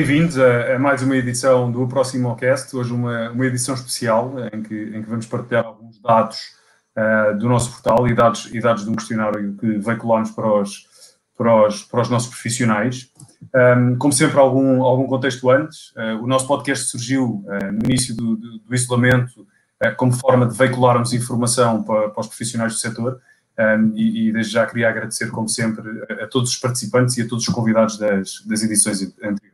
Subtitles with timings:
[0.00, 4.62] Bem-vindos a, a, mais uma edição do Próximo Cast, hoje uma, uma edição especial em
[4.62, 6.38] que, em que vamos partilhar alguns dados
[6.96, 10.86] uh, do nosso portal e dados, e dados de um questionário que veiculamos para os,
[11.36, 13.10] para os, para os nossos profissionais.
[13.54, 18.16] Um, como sempre, algum, algum contexto antes, uh, o nosso podcast surgiu uh, no início
[18.16, 19.46] do, do, do isolamento
[19.98, 23.20] como forma de veicularmos informação para, para os profissionais do setor
[23.58, 27.22] um, e, e, desde já queria agradecer, como sempre, a, a, todos os participantes e
[27.22, 29.49] a todos os convidados das, das edições anteriores.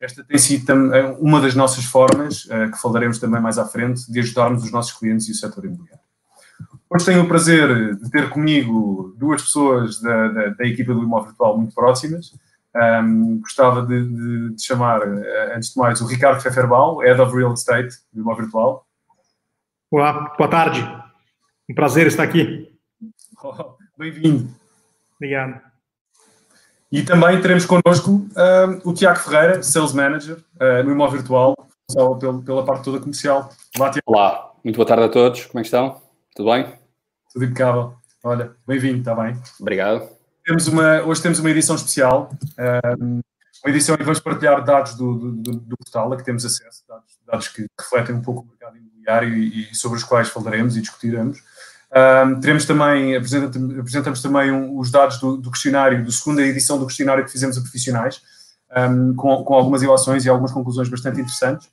[0.00, 0.72] Esta tem sido
[1.18, 4.92] uma das nossas formas, uh, que falaremos também mais à frente, de ajudarmos os nossos
[4.96, 6.04] clientes e o setor imobiliário.
[6.88, 11.28] Hoje tenho o prazer de ter comigo duas pessoas da, da, da equipa do Imóvel
[11.28, 12.32] Virtual muito próximas.
[12.74, 17.36] Um, gostava de, de, de, chamar, uh, antes de mais, o Ricardo Pfefferbaum, Head of
[17.36, 18.86] Real Estate do Imóvel Virtual.
[19.90, 20.80] Olá, boa tarde.
[21.68, 22.72] Um prazer estar aqui.
[23.42, 24.48] Oh, Bem-vindo.
[25.16, 25.67] Obrigado.
[26.90, 31.54] E também teremos connosco uh, o Tiago Ferreira, Sales Manager uh, no Imóvel Virtual,
[31.90, 33.50] só pelo, pela parte toda comercial.
[33.76, 34.04] Olá, Tiago.
[34.06, 35.44] Olá, muito boa tarde a todos.
[35.44, 36.00] Como é que estão?
[36.34, 36.66] Tudo bem?
[37.30, 37.92] Tudo impecável.
[38.24, 39.36] Olha, bem-vindo, está bem?
[39.60, 40.08] Obrigado.
[40.46, 45.14] Temos uma, hoje temos uma edição especial, uma edição em que vamos partilhar dados do,
[45.14, 48.78] do, do, portal a que temos acesso, dados, dados que refletem um pouco o mercado
[48.78, 51.42] imobiliário e, e sobre os quais falaremos e discutiremos.
[51.90, 56.78] Um, teremos também, apresentamos, apresentamos também um, os dados do, do, questionário, da segunda edição
[56.78, 58.20] do questionário que fizemos a profissionais,
[58.76, 61.66] um, com, com, algumas ilações e algumas conclusões bastante interessantes.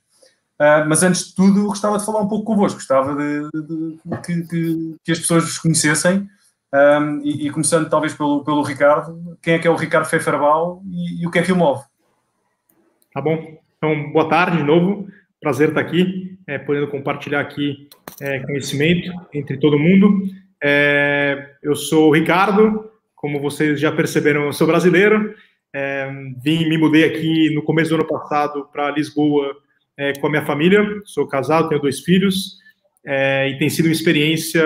[0.58, 4.16] Uh, mas antes de tudo, gostava de falar um pouco convosco, gostava de, de, de
[4.22, 6.28] que, que, as pessoas vos conhecessem,
[7.22, 11.22] e, e, começando talvez pelo, pelo Ricardo, quem é que é o Ricardo Feferbal e,
[11.22, 11.82] e o que é que o move?
[13.14, 13.56] Tá bom.
[13.78, 15.08] Então, boa tarde de novo.
[15.40, 17.88] Prazer estar aqui, é, podendo compartilhar aqui
[18.20, 20.28] é, conhecimento entre todo mundo.
[20.62, 25.34] É, eu sou o Ricardo, como vocês já perceberam, eu sou brasileiro.
[25.74, 26.08] É,
[26.42, 29.56] vim, me mudei aqui no começo do ano passado para Lisboa
[29.96, 30.84] é, com a minha família.
[31.04, 32.58] Sou casado, tenho dois filhos
[33.04, 34.64] é, e tem sido uma experiência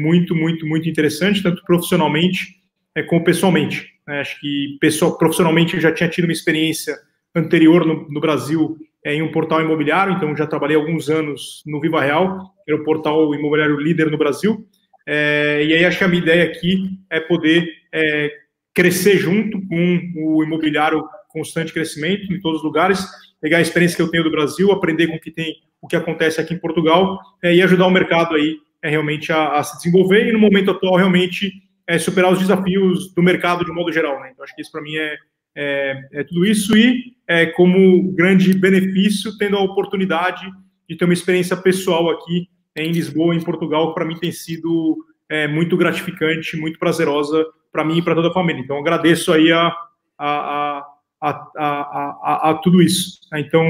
[0.00, 2.60] muito, muito, muito interessante, tanto profissionalmente
[3.08, 3.92] como pessoalmente.
[4.08, 6.98] acho que pessoal, profissionalmente eu já tinha tido uma experiência
[7.32, 12.00] anterior no, no Brasil em um portal imobiliário, então já trabalhei alguns anos no Viva
[12.00, 14.66] Real, que era o portal imobiliário líder no Brasil.
[15.06, 18.30] É, e aí acho que a minha ideia aqui é poder é,
[18.72, 23.04] crescer junto com o imobiliário constante crescimento em todos os lugares,
[23.40, 25.96] pegar a experiência que eu tenho do Brasil, aprender com o que tem, o que
[25.96, 29.76] acontece aqui em Portugal é, e ajudar o mercado aí é, realmente a, a, se
[29.78, 31.52] desenvolver e no momento atual realmente
[31.86, 34.20] é, superar os desafios do mercado de um modo geral.
[34.20, 34.30] Né?
[34.32, 35.16] Então acho que isso para mim é,
[35.54, 40.50] é, é, tudo isso e é, como grande benefício tendo a oportunidade
[40.88, 44.96] de ter uma experiência pessoal aqui em Lisboa, em Portugal, para mim tem sido
[45.28, 48.60] é, muito gratificante, muito prazerosa para mim e para toda a família.
[48.60, 49.72] Então agradeço aí a,
[50.18, 50.86] a,
[51.20, 53.20] a, a, tudo isso.
[53.34, 53.64] Então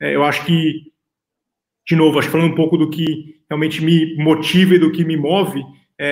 [0.00, 0.92] é, eu acho que
[1.86, 5.04] de novo, acho que falando um pouco do que realmente me motiva e do que
[5.04, 5.64] me move,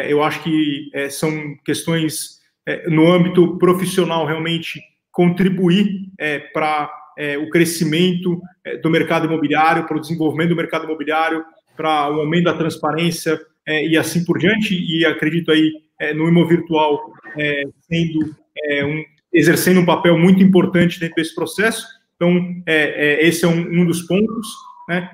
[0.09, 2.41] eu acho que são questões
[2.88, 4.81] no âmbito profissional realmente
[5.16, 10.84] contribuir é, para é, o crescimento é, do mercado imobiliário, para o desenvolvimento do mercado
[10.84, 11.43] imobiliário,
[11.75, 14.75] para o aumento da transparência é, e assim por diante.
[14.75, 18.37] E acredito aí é, no Imo Virtual é, sendo
[18.84, 21.87] um, exercendo um papel muito importante dentro desse processo.
[22.16, 24.48] Então, esse é um, um, dos pontos.
[24.88, 25.10] Né?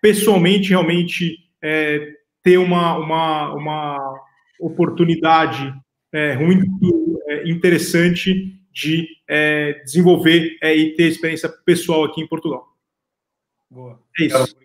[0.00, 1.38] pessoalmente, realmente,
[2.42, 4.20] ter uma, uma, uma
[4.58, 5.72] oportunidade
[6.40, 6.66] muito
[7.44, 12.66] interessante de é, desenvolver é, e ter experiência pessoal aqui em Portugal.
[13.70, 13.98] Boa.
[14.18, 14.56] É isso.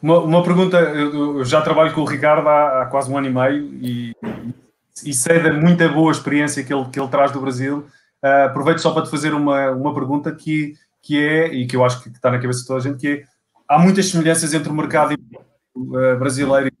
[0.00, 3.30] Uma, uma pergunta, eu, já trabalho com o Ricardo há, há, quase um ano e
[3.30, 4.14] meio e,
[5.04, 7.86] e sei da muita boa experiência que ele, que ele traz do Brasil.
[8.22, 11.84] Uh, aproveito só para te fazer uma, uma pergunta que, que é, e que eu
[11.84, 13.24] acho que está na cabeça de toda a gente, que é,
[13.68, 16.78] há muitas semelhanças entre o mercado uh, brasileiro e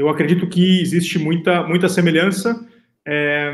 [0.00, 2.64] eu acredito que existe muita, muita semelhança
[3.10, 3.50] é,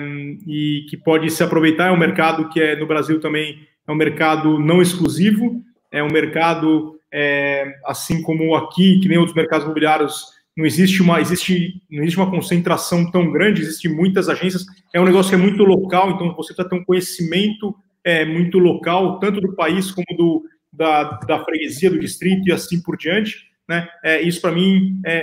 [0.48, 1.86] e que pode se aproveitar.
[1.86, 5.62] É um mercado que é no Brasil também é um mercado não exclusivo,
[5.92, 10.24] é um mercado é, assim como aqui, que nem outros mercados imobiliários,
[10.56, 14.64] não existe uma existe não existe uma concentração tão grande, existem muitas agências.
[14.92, 18.58] É um negócio que é muito local, então você precisa ter um conhecimento é, muito
[18.58, 23.48] local, tanto do país como do da, da freguesia, do distrito e assim por diante.
[23.68, 23.88] Né?
[24.02, 25.14] É, isso para mim é,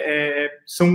[0.46, 0.90] é, são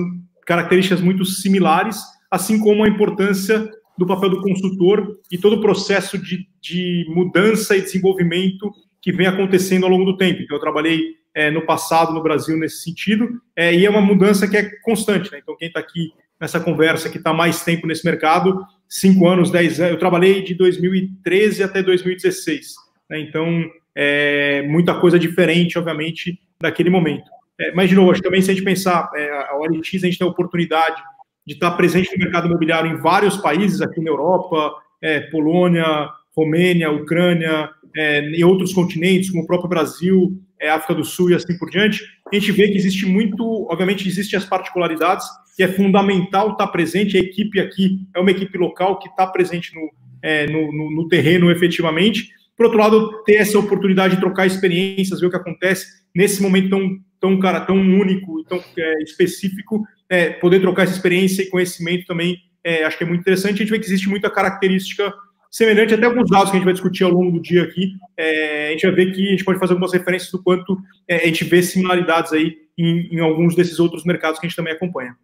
[0.46, 3.68] características muito similares assim como a importância
[3.98, 9.26] do papel do consultor e todo o processo de, de mudança e desenvolvimento que vem
[9.26, 10.42] acontecendo ao longo do tempo.
[10.42, 14.48] Então, eu trabalhei é, no passado no Brasil nesse sentido, é, e é uma mudança
[14.48, 15.30] que é constante.
[15.30, 15.38] Né?
[15.42, 19.80] Então, quem está aqui nessa conversa, que está mais tempo nesse mercado, cinco anos, dez
[19.80, 19.92] anos.
[19.92, 22.74] Eu trabalhei de 2013 até 2016.
[23.08, 23.20] Né?
[23.20, 27.30] Então, é, muita coisa diferente, obviamente, daquele momento.
[27.58, 30.06] É, mas, de novo, acho que também se a gente pensar, é, a OLX, a
[30.06, 31.02] gente tem a oportunidade
[31.46, 36.90] de estar presente no mercado imobiliário em vários países aqui na Europa, é, Polônia, Romênia,
[36.90, 41.56] Ucrânia, é, em outros continentes, como o próprio Brasil, é, África do Sul e assim
[41.58, 45.26] por diante, a gente vê que existe muito, obviamente, existem as particularidades,
[45.56, 49.74] que é fundamental estar presente, a equipe aqui é uma equipe local que está presente
[49.74, 49.90] no,
[50.22, 52.30] é, no, no, no, terreno efetivamente.
[52.56, 56.70] Por outro lado, ter essa oportunidade de trocar experiências, ver o que acontece nesse momento
[56.70, 62.06] tão, tão, cara, tão único, tão é, específico, é, poder trocar essa experiência e conhecimento
[62.06, 63.54] também, é, acho que é muito interessante.
[63.54, 65.12] A gente vê que existe muita característica
[65.50, 68.68] semelhante, até alguns dados que a gente vai discutir ao longo do dia aqui, é,
[68.68, 70.76] a gente vai ver que a gente pode fazer algumas referências do quanto
[71.08, 74.56] é, a gente vê similaridades aí em, em, alguns desses outros mercados que a gente
[74.56, 75.16] também acompanha.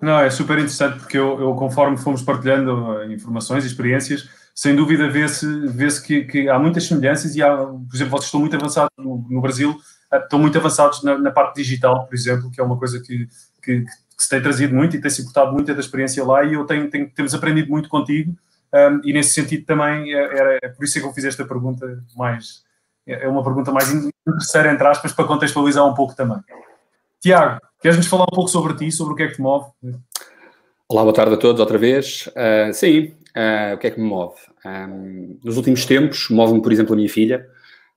[0.00, 5.10] Não, é super interessante porque eu, eu conforme fomos partilhando uh, informações experiências, sem dúvida
[5.10, 8.90] vê-se vê que, que, há muitas semelhanças e há, por exemplo, vocês estão muito avançados
[8.96, 9.76] no, no Brasil,
[10.12, 13.28] estão muito avançados na, na, parte digital, por exemplo, que é uma coisa que,
[13.62, 13.86] que, que
[14.18, 17.08] se tem trazido muito e tem-se importado muito da experiência lá e eu tenho, tenho,
[17.10, 18.34] temos aprendido muito contigo
[18.72, 22.02] um, e nesse sentido também é, era, é por isso que eu fiz esta pergunta
[22.16, 22.64] mais
[23.06, 26.38] é, é uma pergunta mais interesseira entre aspas para contextualizar um pouco também.
[27.20, 29.66] Tiago, queres-nos falar um pouco sobre ti, sobre o que é que te move?
[30.88, 32.28] Olá, boa tarde a todos outra vez.
[32.28, 34.34] Uh, sim, uh, o que é que me move?
[34.64, 37.46] Um, nos últimos tempos, move-me, por exemplo, a minha filha.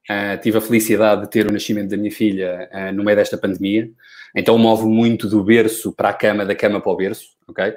[0.09, 3.89] Uh, tive a felicidade de ter o nascimento da minha filha no meio desta pandemia,
[4.35, 7.73] então move muito do berço para a cama, da cama para o berço, ok?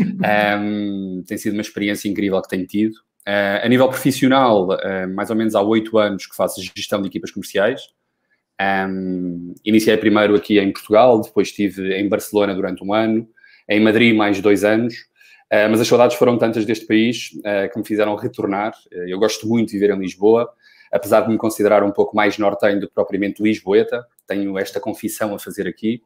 [0.00, 2.94] Um, tem sido uma experiência incrível que tenho tido.
[3.26, 7.08] Uh, a nível profissional, uh, mais ou menos há oito anos que faço gestão de
[7.08, 7.82] equipas comerciais.
[8.60, 13.28] Um, iniciei primeiro aqui em Portugal, depois estive em Barcelona durante um ano,
[13.68, 14.94] em Madrid mais dois anos,
[15.52, 17.30] uh, mas as saudades foram tantas deste país
[17.72, 18.74] que me fizeram retornar.
[18.90, 20.50] eu gosto muito de viver em Lisboa,
[20.90, 25.34] apesar de me considerar um pouco mais nortenho do que propriamente lisboeta, tenho esta confissão
[25.34, 26.02] a fazer aqui.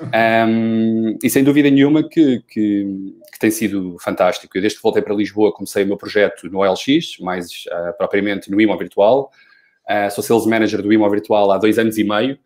[0.00, 4.56] Um, e sem dúvida nenhuma que, que, que, tem sido fantástico.
[4.56, 8.50] Eu, desde que voltei para Lisboa, comecei o meu projeto no OLX, mais uh, propriamente
[8.50, 9.30] no Imo Virtual.
[9.88, 12.38] Uh, sou Sales Manager do Imo Virtual há dois anos e meio.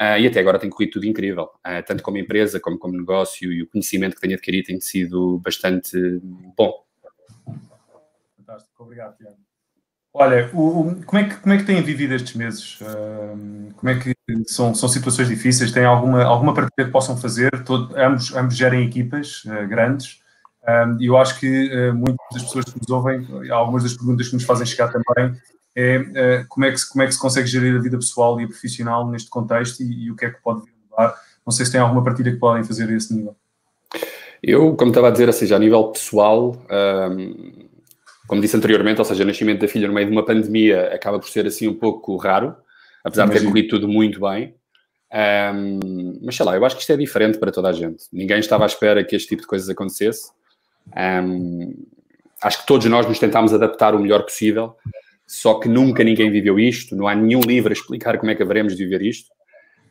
[0.00, 3.52] Uh, e até agora tem corrido tudo incrível, uh, tanto como empresa como como negócio
[3.52, 5.94] e o conhecimento que tenho adquirido tem sido bastante
[6.56, 6.72] bom.
[8.38, 9.49] Fantástico, obrigado, Tiago.
[10.12, 12.80] Olha, o, o, como, é que, como é que têm vivido estes meses?
[12.80, 14.12] Uh, como é que
[14.46, 15.70] são, são situações difíceis?
[15.70, 17.50] Têm alguma, alguma partilha que possam fazer?
[17.64, 20.20] Todo, ambos, ambos gerem equipas uh, grandes
[20.98, 24.34] e eu acho que uh, muitas das pessoas que nos ouvem, algumas das perguntas que
[24.34, 25.34] nos fazem chegar também,
[25.74, 28.48] é como, é que como é que se consegue gerir a vida pessoal e a
[28.48, 31.14] profissional neste contexto e, e o que é que pode mudar?
[31.46, 33.34] Não sei se têm alguma partilha que podem fazer a esse nível.
[34.42, 37.69] Eu, como estava a dizer, ou seja, a nível pessoal, um
[38.30, 41.18] como disse anteriormente, ou seja, o nascimento da filha no meio de uma pandemia acaba
[41.18, 42.54] por ser assim um pouco raro,
[43.02, 43.40] apesar Imagina.
[43.40, 44.54] de ter corrido tudo muito bem.
[45.52, 48.04] Um, mas sei lá, eu acho que isto é diferente para toda a gente.
[48.12, 50.30] Ninguém estava à espera que este tipo de coisas acontecesse.
[50.96, 51.74] Um,
[52.40, 54.76] acho que todos nós nos tentámos adaptar o melhor possível,
[55.26, 58.42] só que nunca ninguém viveu isto, não há nenhum livro a explicar como é que
[58.44, 59.28] haveremos de viver isto.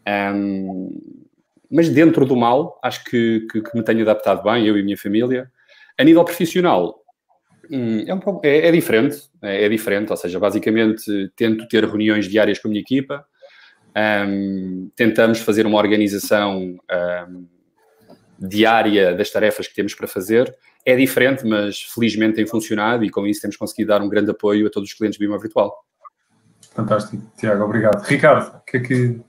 [0.08, 0.98] Um,
[1.70, 4.84] mas dentro do mal, acho que, que, que, me tenho adaptado bem, eu e a
[4.86, 5.52] minha família.
[5.98, 7.04] A nível profissional,
[7.72, 12.28] É, um pouco, é, é diferente, é, é, diferente, ou seja, basicamente tento ter reuniões
[12.28, 13.24] diárias com a minha equipa,
[14.28, 16.78] um, tentamos fazer uma organização
[17.30, 17.48] um,
[18.40, 20.56] diária das tarefas que temos para fazer.
[20.86, 24.68] É diferente, mas felizmente tem funcionado e com isso temos conseguido dar um grande apoio
[24.68, 25.76] a todos os clientes do Bima Virtual.
[26.74, 28.02] Fantástico, Tiago, obrigado.
[28.04, 29.22] Ricardo, o que é que.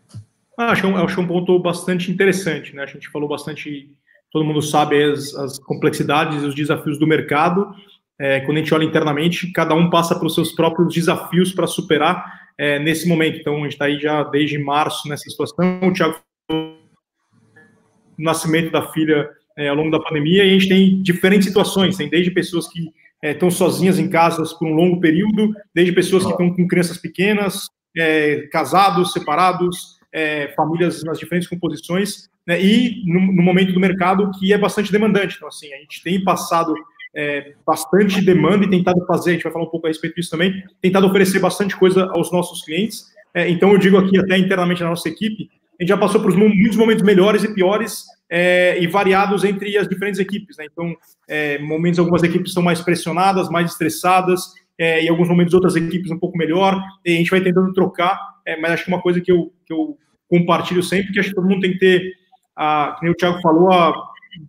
[0.57, 2.85] Ah, acho, acho um ponto bastante interessante, né?
[2.85, 3.91] A gente falou bastante,
[4.31, 7.75] todo mundo sabe as, as complexidades e os desafios do mercado,
[8.21, 12.51] é, quando a gente olha internamente, cada um passa pelos seus próprios desafios para superar
[12.59, 13.41] é, nesse momento.
[13.41, 15.81] Então, a gente está aí já desde março nessa situação.
[15.83, 21.03] O Thiago o nascimento da filha é, ao longo da pandemia, e a gente tem
[21.03, 21.97] diferentes situações.
[21.97, 26.25] Tem desde pessoas que estão é, sozinhas em casas por um longo período, desde pessoas
[26.25, 33.03] que estão com crianças pequenas, é, casados, separados, é, famílias nas diferentes composições, né, e
[33.07, 35.37] no, no momento do mercado que é bastante demandante.
[35.37, 36.75] Então, assim, a gente tem passado
[37.15, 40.31] é, bastante demanda e tentado fazer, a gente vai falar um pouco a respeito disso
[40.31, 43.07] também, tentado oferecer bastante coisa aos nossos clientes.
[43.35, 46.37] É, então, eu digo aqui até internamente na nossa equipe, a gente já passou por
[46.37, 50.59] muitos momentos melhores e piores é, e variados entre as diferentes equipes.
[50.59, 50.67] Né?
[50.71, 50.95] Então,
[51.27, 56.11] é, momentos algumas equipes estão mais pressionadas, mais estressadas, é, e alguns momentos outras equipes
[56.11, 59.21] um pouco melhor, e a gente vai tentando trocar, é, mas acho que uma coisa
[59.21, 59.99] que eu, que eu
[60.29, 62.13] compartilho sempre, que acho que todo mundo tem que ter,
[62.57, 63.93] a, como o Thiago falou, a,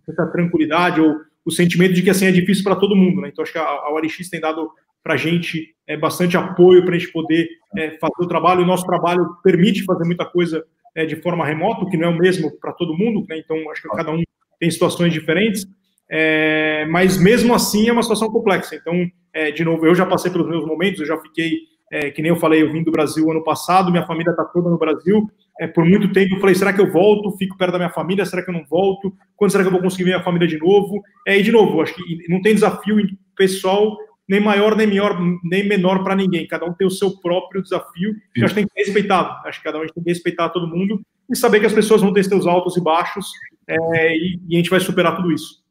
[0.08, 3.28] essa tranquilidade ou o sentimento de que assim é difícil para todo mundo, né?
[3.28, 4.70] Então acho que a, a ORX tem dado
[5.02, 8.62] para a gente é, bastante apoio para a gente poder é, fazer o trabalho.
[8.62, 12.18] O nosso trabalho permite fazer muita coisa é, de forma remota, que não é o
[12.18, 13.38] mesmo para todo mundo, né?
[13.38, 14.22] Então acho que cada um
[14.60, 15.66] tem situações diferentes.
[16.14, 18.76] É, mas mesmo assim é uma situação complexa.
[18.76, 22.20] Então, é, de novo, eu já passei pelos meus momentos, eu já fiquei, é, que
[22.20, 25.26] nem eu falei, eu vim do Brasil ano passado, minha família está toda no Brasil.
[25.62, 27.36] É, por muito tempo eu falei, será que eu volto?
[27.38, 28.26] Fico perto da minha família?
[28.26, 29.16] Será que eu não volto?
[29.36, 31.00] Quando será que eu vou conseguir ver minha família de novo?
[31.24, 32.96] É, e de novo, acho que não tem desafio
[33.36, 33.96] pessoal
[34.28, 36.48] nem maior, nem menor, nem menor para ninguém.
[36.48, 38.12] Cada um tem o seu próprio desafio.
[38.38, 39.40] Acho que tem que respeitar.
[39.44, 41.00] Acho que cada um tem que respeitar todo mundo
[41.30, 43.30] e saber que as pessoas vão ter seus altos e baixos
[43.68, 45.62] é, e, e a gente vai superar tudo isso.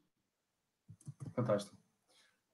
[1.36, 1.81] Fantástico.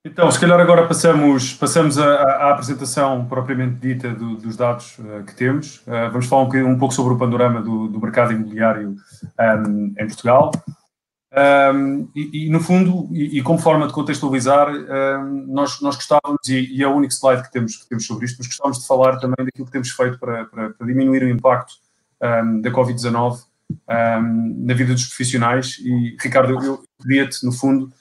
[0.07, 5.35] Então, se calhar agora passamos, passamos à, apresentação propriamente dita do, dos dados uh, que
[5.35, 5.79] temos.
[5.79, 8.95] Uh, vamos falar um, um, pouco sobre o panorama do, do mercado imobiliário
[9.37, 10.51] um, em Portugal.
[11.75, 14.71] Um, e, e, no fundo, e, e, como forma de contextualizar,
[15.45, 18.37] nós, nós gostávamos, e, e, é o único slide que temos, que temos sobre isto,
[18.39, 21.73] mas gostávamos de falar também daquilo que temos feito para, para, para diminuir o impacto
[22.61, 23.41] da Covid-19
[23.85, 25.77] na vida dos profissionais.
[25.83, 27.91] E, Ricardo, eu, eu pedia-te, no fundo,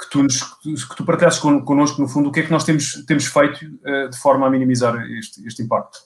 [0.00, 0.42] que tu, nos,
[0.84, 3.64] que tu partilhasses con, connosco, no fundo, o que é que nós temos, temos feito
[3.64, 5.98] uh, de forma a minimizar este, este impacto.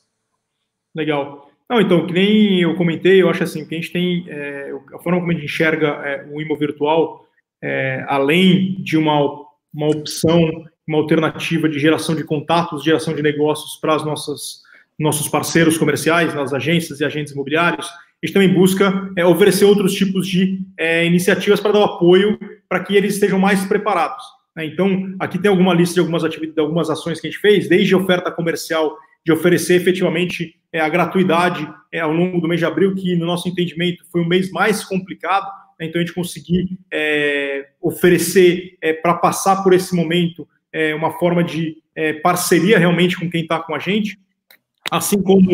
[0.95, 1.51] Legal.
[1.69, 4.99] Não, então, que nem eu comentei, eu acho assim, que a gente tem, é, a
[4.99, 7.27] forma como a gente enxerga é, o IMO virtual,
[7.63, 9.19] é, além de uma,
[9.73, 10.39] uma opção,
[10.87, 14.63] uma alternativa de geração de contatos, geração de negócios para as nossas
[14.97, 20.25] nossos parceiros comerciais, nas agências e agentes imobiliários, a gente também busca oferecer outros tipos
[20.29, 20.61] de
[21.05, 24.25] iniciativas para dar apoio para que eles estejam mais preparados.
[24.57, 24.67] Né?
[24.67, 27.69] Então, aqui tem alguma lista de algumas atividades, de algumas ações que a gente fez,
[27.69, 32.67] desde oferta comercial de oferecer efetivamente é, a gratuidade é, ao longo do mês de
[32.67, 35.47] abril, que no nosso entendimento foi o mês mais complicado,
[35.81, 35.87] né?
[35.87, 41.43] então a gente conseguir é, oferecer é, para passar por esse momento é, uma forma
[41.43, 41.83] de
[42.25, 44.19] parceria realmente com quem está com a gente,
[44.91, 45.49] assim como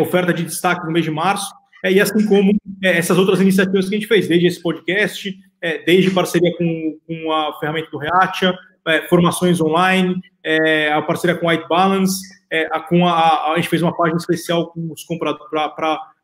[0.00, 1.48] oferta de destaque no mês de março,
[1.86, 5.36] é, e assim como é, essas outras iniciativas que a gente fez, desde esse podcast,
[5.60, 8.54] é, desde parceria com, com, a ferramenta do Reatia,
[8.86, 12.20] é, formações online, é, a parceria com White Balance,
[12.50, 15.04] é, a, com a, a, gente fez uma página especial com os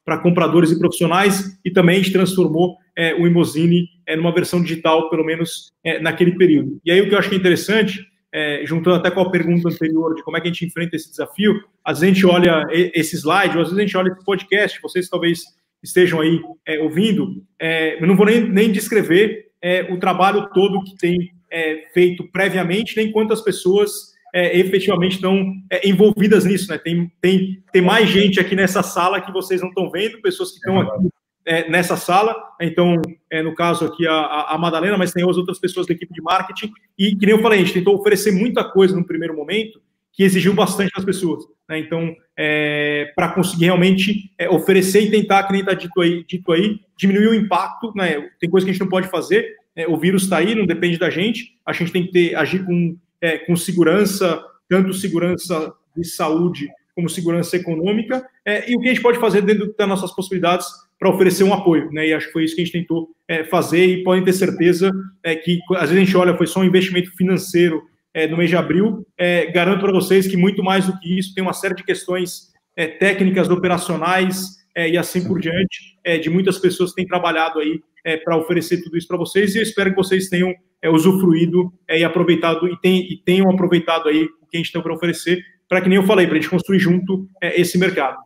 [0.05, 2.77] para compradores e profissionais e também a gente transformou
[3.19, 5.73] o Imosine numa versão digital, pelo menos
[6.03, 6.79] naquele período.
[6.85, 9.69] E aí o que eu acho que é interessante é, juntando até com a pergunta
[9.69, 12.67] anterior de como é que a gente enfrenta esse desafio, às vezes a gente olha
[12.71, 15.43] esse slide, ou às vezes a gente olha esse podcast, vocês talvez
[15.83, 20.83] estejam aí é, ouvindo, é, eu não vou nem, nem descrever é, o trabalho todo
[20.85, 25.53] que tem é, feito previamente, nem quantas pessoas é, efetivamente estão
[25.85, 26.79] envolvidas nisso, né?
[26.79, 30.57] Tem, tem, tem mais gente aqui nessa sala que vocês não estão vendo, pessoas que
[30.57, 31.09] estão aqui
[31.45, 32.35] é, nessa sala.
[32.61, 36.12] Então, é, no caso aqui, a, a, Madalena, mas tem as outras pessoas da equipe
[36.12, 36.71] de marketing.
[36.99, 39.81] E, que nem eu falei, a gente tentou oferecer muita coisa no primeiro momento
[40.12, 41.45] que exigiu bastante das pessoas.
[41.73, 41.79] Né?
[41.79, 46.52] Então, é, para conseguir realmente é, oferecer e tentar, que nem está dito aí, dito
[46.52, 47.91] aí, diminuir o impacto.
[47.97, 48.29] Né?
[48.38, 49.57] Tem coisa que a gente não pode fazer.
[49.75, 51.57] É, o vírus está aí, não depende da gente.
[51.64, 57.09] A gente tem que ter, agir com, é, com segurança, tanto segurança de saúde como
[57.09, 60.67] segurança econômica, é, e o que a gente pode fazer dentro das nossas possibilidades
[60.99, 62.07] para oferecer um apoio, né?
[62.07, 64.93] E acho que foi isso que a gente tentou é, fazer e podem ter certeza
[65.23, 67.83] é, que às vezes a gente olha, foi só um investimento financeiro
[68.14, 69.07] é, no mês de abril.
[69.16, 72.52] É, garanto para vocês que muito mais do que isso tem uma série de questões
[72.76, 77.81] é, técnicas, operacionais é, e assim por diante, de muitas pessoas que têm trabalhado aí
[78.25, 79.54] para oferecer tudo isso para vocês.
[79.54, 80.52] E eu espero que vocês tenham
[80.92, 84.95] usufruído e aproveitado e, tem, e, tenham aproveitado aí o que a gente tem para
[84.95, 88.19] oferecer, para que nem eu falei, para a gente construir junto esse mercado.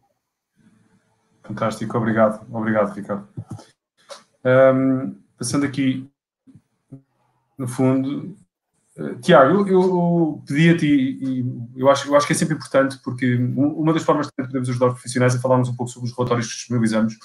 [1.43, 3.29] Fantástico, obrigado, obrigado, Ricardo.
[4.45, 6.09] Um, passando aqui,
[7.59, 8.37] no fundo,
[9.21, 13.37] Tiago, eu, eu pedia-te, e, e eu, acho, eu acho que é sempre importante, porque
[13.37, 16.47] uma das formas que podemos ajudar os profissionais é falarmos um pouco sobre os relatórios
[16.47, 17.19] que disponibilizamos.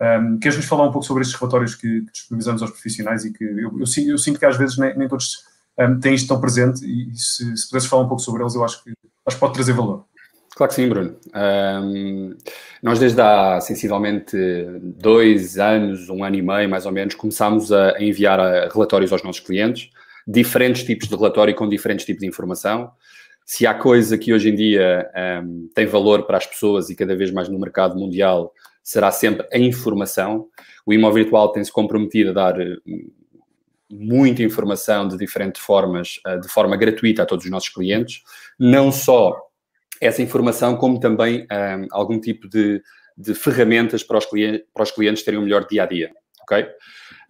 [0.00, 3.44] Um, Queres-nos falar um pouco sobre estes relatórios que, que disponibilizamos aos profissionais e que
[3.44, 5.44] eu, eu, eu sinto que às vezes nem, nem todos
[5.78, 8.64] um, têm isto tão presente e, se, se pudesses falar um pouco sobre eles, eu
[8.64, 8.92] acho que,
[9.26, 10.06] acho que pode trazer valor.
[10.56, 11.14] Claro que sim, Bruno.
[11.34, 12.36] Um,
[12.82, 14.36] nós, desde há sensivelmente
[14.82, 18.40] dois anos, um ano e meio mais ou menos, começámos a enviar
[18.72, 19.90] relatórios aos nossos clientes,
[20.30, 22.92] diferentes tipos de relatório com diferentes tipos de informação.
[23.46, 25.10] Se há coisa que hoje em dia
[25.42, 29.48] um, tem valor para as pessoas e cada vez mais no mercado mundial, será sempre
[29.50, 30.46] a informação.
[30.84, 33.10] O Imóvel Virtual tem-se comprometido a dar hum,
[33.90, 38.22] muita informação de diferentes formas, uh, de forma gratuita a todos os nossos clientes,
[38.58, 39.34] não só
[39.98, 42.82] essa informação, como também um, algum tipo de,
[43.16, 46.10] de ferramentas para os, clientes, para os clientes terem um melhor dia a dia.
[46.42, 46.66] Ok?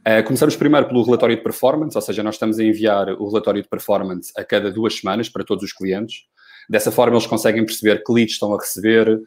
[0.01, 3.63] Uh, começamos primeiro pelo relatório de performance, ou seja, nós estamos a enviar o relatório
[3.63, 6.25] de performance a cada duas semanas para todos os clientes.
[6.69, 9.21] Dessa forma, eles conseguem perceber que leads estão a receber,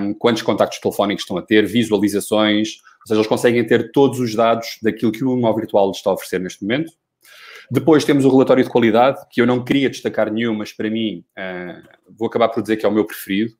[0.00, 4.34] um, quantos contactos telefónicos estão a ter, visualizações, ou seja, eles conseguem ter todos os
[4.34, 6.92] dados daquilo que o imóvel virtual está a oferecer neste momento.
[7.70, 11.22] Depois temos o relatório de qualidade, que eu não queria destacar nenhum, mas para mim
[11.38, 11.82] uh,
[12.16, 13.52] vou acabar por dizer que é o meu preferido.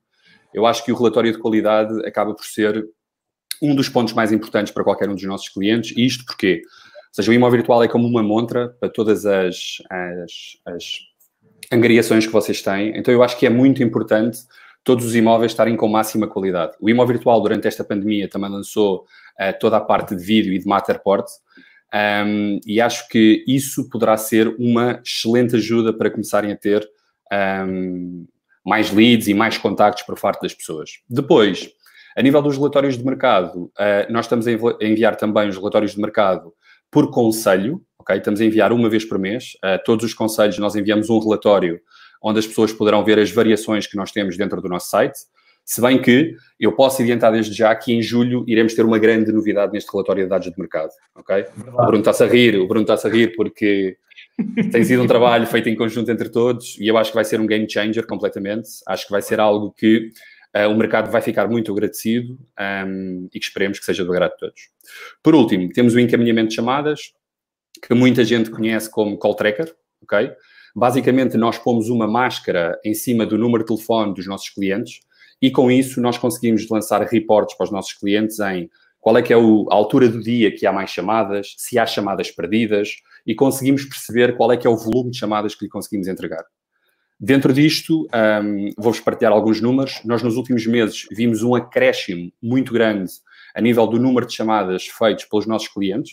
[0.54, 2.88] Eu acho que o relatório de qualidade acaba por ser
[3.62, 5.96] um dos pontos mais importantes para qualquer um dos nossos clientes.
[5.96, 9.82] E isto porque, ou seja, o imóvel virtual é como uma montra para todas as,
[9.90, 10.32] as,
[10.66, 10.84] as
[11.72, 12.96] angariações que vocês têm.
[12.96, 14.38] Então eu acho que é muito importante
[14.84, 16.72] todos os imóveis estarem com máxima qualidade.
[16.80, 19.04] O imóvel virtual, durante esta pandemia, também lançou
[19.38, 21.26] uh, toda a parte de vídeo e de Matterport,
[22.26, 26.88] um, e acho que isso poderá ser uma excelente ajuda para começarem a ter
[27.66, 28.26] um,
[28.64, 31.00] mais leads e mais contactos por parte das pessoas.
[31.08, 31.70] Depois,
[32.18, 34.50] a nível dos relatórios de mercado, uh, nós estamos a
[34.84, 36.52] enviar também os relatórios de mercado
[36.90, 38.16] por conselho, ok?
[38.16, 39.52] Estamos a enviar uma vez por mês.
[39.64, 41.80] Uh, todos os conselhos nós enviamos um relatório
[42.20, 45.16] onde as pessoas poderão ver as variações que nós temos dentro do nosso site.
[45.64, 49.30] Se bem que eu posso adiantar desde já que em julho iremos ter uma grande
[49.30, 51.44] novidade neste relatório de dados de mercado, ok?
[51.68, 53.96] O Bruno está-se a rir, o Bruno está-se a rir porque
[54.72, 57.40] tem sido um trabalho feito em conjunto entre todos e eu acho que vai ser
[57.40, 58.68] um game changer completamente.
[58.88, 60.10] Acho que vai ser algo que
[60.54, 64.32] o mercado vai ficar muito agradecido um, ehm, e que esperemos que seja do agrado
[64.32, 64.60] de todos.
[65.22, 67.12] Por último, temos o encaminhamento de chamadas,
[67.86, 70.32] que muita gente conhece como call tracker, ok?
[70.74, 75.00] Basicamente, nós pomos uma máscara em cima do número de telefone dos nossos clientes
[75.40, 78.68] e com isso nós conseguimos lançar reportes para os nossos clientes em
[79.00, 82.30] qual é que é a altura do dia que há mais chamadas, se há chamadas
[82.30, 82.90] perdidas
[83.26, 86.44] e conseguimos perceber qual é que é o volume de chamadas que lhe conseguimos entregar.
[87.20, 88.06] Dentro disto,
[88.42, 90.00] um, vou-vos partilhar alguns números.
[90.04, 93.10] Nós, nos últimos meses, vimos um acréscimo muito grande
[93.54, 96.12] a nível do número de chamadas feitos pelos nossos clientes,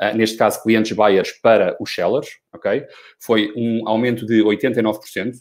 [0.00, 2.84] uh, neste caso, clientes buyers para os sellers, ok?
[3.18, 5.34] Foi um aumento de 89%.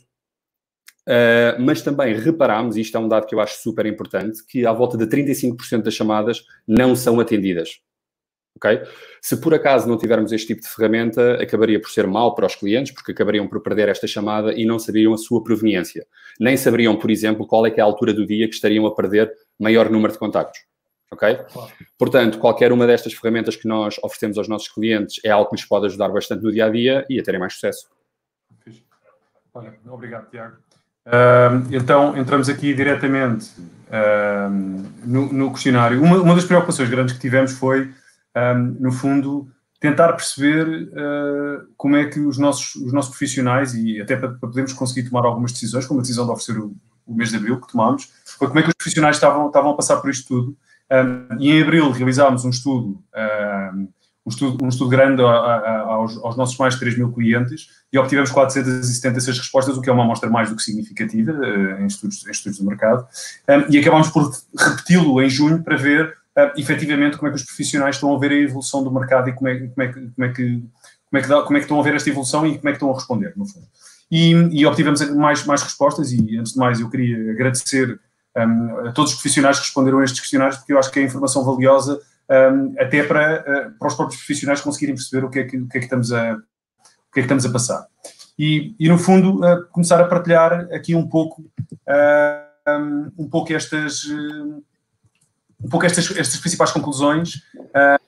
[1.05, 4.65] Uh, mas também reparámos, e isto é um dado que eu acho super importante, que
[4.65, 7.81] à volta de 35% das chamadas não são atendidas.
[8.63, 8.81] Ok?
[9.21, 12.55] Se por acaso não tivermos este tipo de ferramenta, acabaria por ser mal para os
[12.55, 16.05] clientes, porque acabariam por perder esta chamada e não saberiam a sua proveniência.
[16.39, 18.95] Nem saberiam, por exemplo, qual é que é a altura do dia que estariam a
[18.95, 20.61] perder maior número de contactos.
[21.11, 21.39] Ok?
[21.97, 25.65] Portanto, qualquer uma destas ferramentas que nós oferecemos aos nossos clientes é algo que nos
[25.65, 27.87] pode ajudar bastante no dia a dia e a terem mais sucesso.
[29.53, 30.55] Olha, obrigado, Tiago.
[31.05, 34.49] Uh, então, entramos aqui diretamente uh,
[35.05, 36.01] no, no, questionário.
[36.01, 37.91] Uma, uma, das preocupações grandes que tivemos foi,
[38.35, 39.47] um, no fundo,
[39.79, 44.49] tentar perceber uh, como é que os nossos, os nossos profissionais, e até para, para,
[44.49, 47.59] podermos conseguir tomar algumas decisões, como a decisão de oferecer o, o, mês de abril
[47.59, 50.57] que tomámos, como é que os profissionais estavam, estavam a passar por isto tudo.
[50.91, 53.01] Um, e em abril realizámos um estudo
[54.25, 57.67] um estudo, um estudo grande a, a, aos, aos, nossos mais de 3 mil clientes
[57.91, 61.85] e obtivemos 476 respostas, o que é uma amostra mais do que significativa uh, em,
[61.85, 63.05] estudos, em estudos de mercado.
[63.49, 67.45] Um, e acabámos por repeti-lo em junho para ver uh, efetivamente como é que os
[67.45, 70.29] profissionais estão a ver a evolução do mercado e como é, como é, como é,
[70.33, 70.63] que,
[71.09, 72.77] como é, que, como é que estão a ver esta evolução e como é que
[72.77, 73.67] estão a responder, no fundo.
[74.11, 77.99] E, e obtivemos mais, mais respostas e, antes de mais, eu queria agradecer
[78.37, 81.03] um, a todos os profissionais que responderam a estes questionários, porque eu acho que é
[81.03, 85.43] informação valiosa um, até para, uh, para os próprios profissionais conseguirem perceber o que é
[85.43, 87.87] que, o que, é que, estamos, a, o que é que estamos a passar.
[88.37, 93.53] E, e no fundo, uh, começar a partilhar aqui um pouco, uh, um, um, pouco
[93.53, 94.03] estas,
[95.63, 97.41] um pouco estas, estas principais conclusões,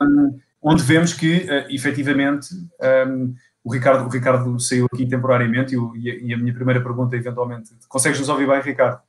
[0.02, 2.48] um, onde vemos que, uh, efetivamente,
[3.08, 7.16] um, o Ricardo, o Ricardo saiu aqui temporariamente e, o, e, a, minha primeira pergunta,
[7.16, 9.00] eventualmente, consegues nos ouvir bem, Ricardo?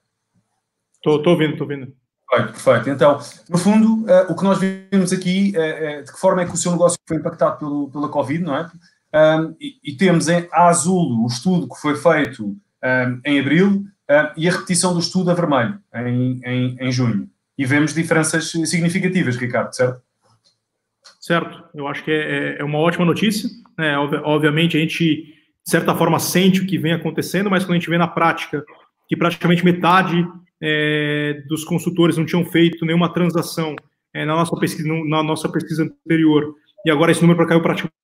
[0.94, 1.92] Estou ouvindo, estou ouvindo.
[2.28, 2.90] Perfeito, perfeito.
[2.90, 6.46] Então, no fundo, uh, o que nós vimos aqui é uh, de que forma é
[6.46, 8.70] que o seu negócio foi impactado pelo, pela Covid, não é?
[9.14, 13.84] Um, e, e, temos em azul o estudo que foi feito um, em abril
[14.36, 17.30] e a repetição do estudo a vermelho em, em, em junho.
[17.58, 20.02] E vemos diferenças significativas, Ricardo, certo?
[21.20, 23.48] Certo, eu acho que é, é, é uma ótima notícia.
[23.76, 23.96] Né?
[23.98, 27.90] Obviamente, a gente, de certa forma, sente o que vem acontecendo, mas quando a gente
[27.90, 28.64] vê na prática
[29.08, 30.26] que praticamente metade
[30.60, 33.74] é, dos consultores não tinham feito nenhuma transação
[34.14, 37.96] é, na, nossa pesquisa, na nossa pesquisa anterior, e agora esse número caiu praticamente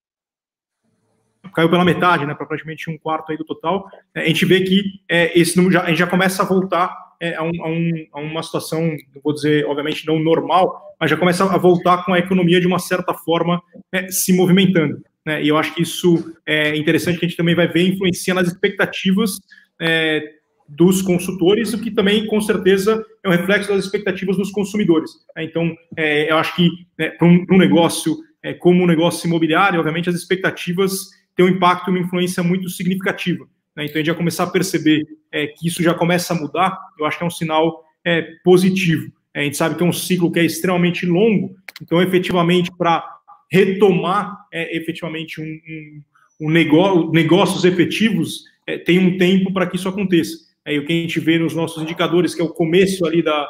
[1.55, 4.62] caiu pela metade, né, para praticamente um quarto aí do total, é, a gente vê
[4.62, 7.68] que é, esse número já, a gente já começa a voltar é, a, um, a,
[7.68, 12.12] um, a, uma situação, vou dizer, obviamente não normal, mas já começa a voltar com
[12.12, 15.00] a economia de uma certa forma é, se movimentando.
[15.24, 18.35] Né, e eu acho que isso é interessante, que a gente também vai ver influencia
[18.35, 19.38] nas expectativas
[19.80, 20.20] é,
[20.68, 25.12] dos consultores, o que também, com certeza, é um reflexo das expectativas dos consumidores.
[25.38, 29.78] Então, é, eu acho que né, para um, um, negócio é, como um negócio imobiliário,
[29.78, 30.92] obviamente as expectativas
[31.37, 33.46] têm um impacto e uma influência muito significativa.
[33.76, 33.85] Né?
[33.85, 37.07] Então a gente já começar a perceber é, que isso já começa a mudar, eu
[37.07, 39.11] acho que é um sinal é, positivo.
[39.35, 43.03] É, a gente sabe que é um ciclo que é extremamente longo, então efetivamente para
[43.51, 46.03] retomar é, efetivamente um, um,
[46.42, 50.37] um negócio, negócios efetivos, é, tem um tempo para que isso aconteça.
[50.64, 53.49] É, o que a gente vê nos nossos indicadores, que é o começo ali da,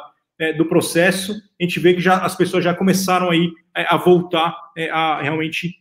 [0.57, 4.57] do processo, a gente vê que já as pessoas já começaram aí a voltar
[4.91, 5.77] a realmente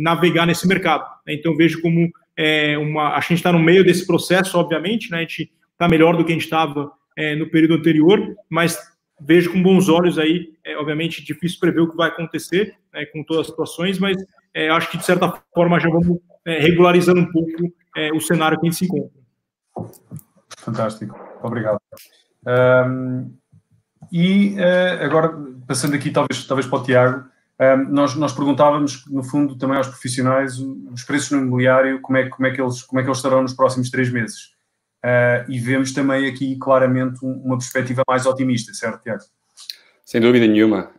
[0.00, 1.04] navegar nesse mercado.
[1.28, 2.10] Então, vejo como
[2.80, 3.14] uma.
[3.14, 5.18] Acho que a gente está no meio desse processo, obviamente, né?
[5.18, 6.92] a gente está melhor do que a gente estava
[7.38, 8.20] no período anterior,
[8.50, 8.76] mas
[9.20, 13.42] vejo com bons olhos aí, obviamente, difícil prever o que vai acontecer né, com todas
[13.42, 14.16] as situações, mas
[14.72, 17.72] acho que, de certa forma, já vamos regularizando um pouco
[18.14, 19.10] o cenário que a gente se encontra.
[20.58, 21.78] Fantástico, obrigado.
[22.46, 23.32] Um,
[24.12, 25.34] e uh, agora,
[25.66, 27.24] passando aqui talvez, talvez para o Tiago,
[27.88, 32.46] nós, nós perguntávamos, no fundo, também aos profissionais os preços no imobiliário, como é, como
[32.46, 34.54] é, que, eles, como é que eles estarão nos próximos três meses.
[35.04, 39.22] Uh, e vemos também aqui claramente uma perspectiva mais otimista, certo, Tiago?
[40.02, 40.90] Sem dúvida nenhuma.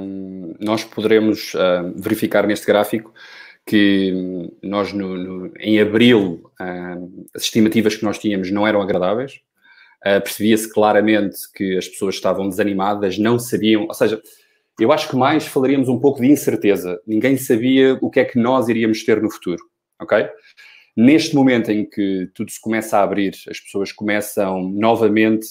[0.00, 3.14] Um, nós poderemos uh, verificar neste gráfico
[3.64, 9.40] que nós, no, no, em abril, uh, as estimativas que nós tínhamos não eram agradáveis.
[10.04, 14.20] Uh, Percebia-se claramente que as pessoas estavam desanimadas, não sabiam, ou seja,
[14.78, 17.00] eu acho que mais falaríamos um pouco de incerteza.
[17.06, 19.62] Ninguém sabia o que é que nós iríamos ter no futuro,
[20.00, 20.28] ok?
[20.96, 25.46] Neste momento em que tudo se começa a abrir, as pessoas começam novamente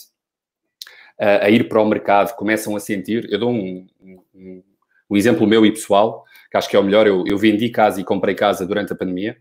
[1.20, 3.28] a, a ir para o mercado, começam a sentir.
[3.32, 3.88] Eu dou um,
[4.34, 4.64] um,
[5.10, 7.08] um exemplo meu e pessoal que acho que é o melhor.
[7.08, 9.38] Eu, eu vendi casa e comprei casa durante a pandemia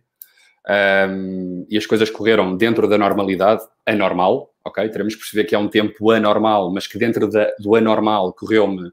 [1.09, 4.89] um, e as coisas correram dentro da normalidade, anormal, ok?
[4.89, 8.85] Teremos que perceber que é um tempo anormal, mas que dentro da, do anormal correu-me
[8.87, 8.91] um,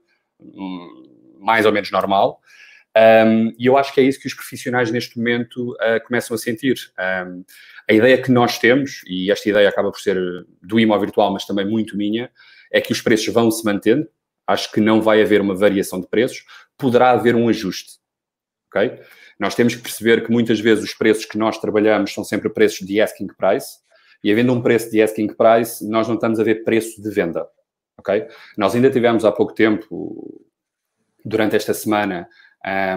[1.39, 2.41] mais ou menos normal.
[2.95, 6.38] Um, e eu acho que é isso que os profissionais neste momento uh, começam a
[6.38, 6.76] sentir.
[7.00, 7.43] Um,
[7.89, 10.17] a ideia que nós temos, e esta ideia acaba por ser
[10.62, 12.32] do imóvel virtual, mas também muito minha,
[12.71, 14.08] é que os preços vão se mantendo.
[14.47, 16.43] Acho que não vai haver uma variação de preços,
[16.78, 17.97] poderá haver um ajuste
[18.78, 19.00] ok?
[19.39, 22.86] Nós temos que perceber que muitas vezes os preços que nós trabalhamos são sempre preços
[22.86, 23.78] de asking price,
[24.23, 27.47] e havendo um preço de asking price, nós não estamos a ver preço de venda,
[28.00, 28.28] ok?
[28.58, 30.46] Nós ainda tivemos há pouco tempo,
[31.24, 32.28] durante esta semana,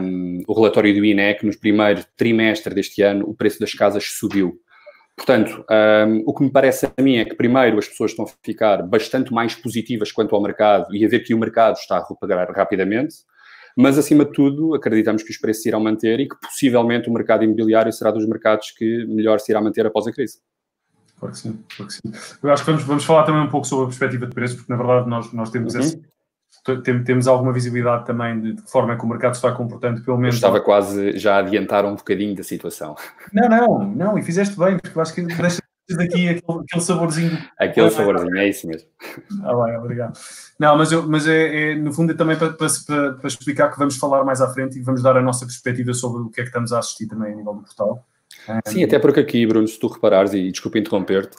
[0.03, 4.05] um, o relatório do INE, que no primeiro trimestre deste ano o preço das casas
[4.05, 4.61] subiu.
[5.17, 8.29] Portanto, um, o que me parece a mim é que, primeiro, as pessoas estão a
[8.43, 12.01] ficar bastante mais positivas quanto ao mercado e a ver que o mercado está a
[12.01, 13.17] recuperar rapidamente
[13.77, 17.45] mas acima de tudo acreditamos que os preços irão manter e que possivelmente o mercado
[17.45, 20.39] imobiliário será dos mercados que melhor se irá manter após a crise.
[21.20, 22.37] Claro que sim, claro que sim.
[22.42, 24.72] Eu acho que vamos, vamos falar também um pouco sobre a perspectiva de preços, porque
[24.72, 25.80] na verdade nós, nós temos, uhum.
[25.80, 26.00] esse,
[27.04, 30.16] temos alguma visibilidade também de, que forma é que o mercado se está comportando, pelo
[30.16, 30.37] menos.
[30.37, 32.96] Eu estava quase já a adiantar um bocadinho da situação.
[33.33, 35.61] Não, não, não, e fizeste bem, porque eu acho que deixa
[35.94, 37.38] daqui aquele, aquele saborzinho.
[37.59, 38.88] Aquele saborzinho, é isso mesmo.
[39.42, 40.18] Ah, bem, obrigado.
[40.59, 42.68] Não, mas, eu, mas é, é no fundo é também para, para,
[43.14, 46.22] para, explicar que vamos falar mais à frente e vamos dar a nossa perspectiva sobre
[46.22, 48.06] o que é que estamos a assistir também a nível do portal.
[48.66, 51.37] Sim, até porque aqui, Bruno, se tu reparares, e desculpa interromper-te,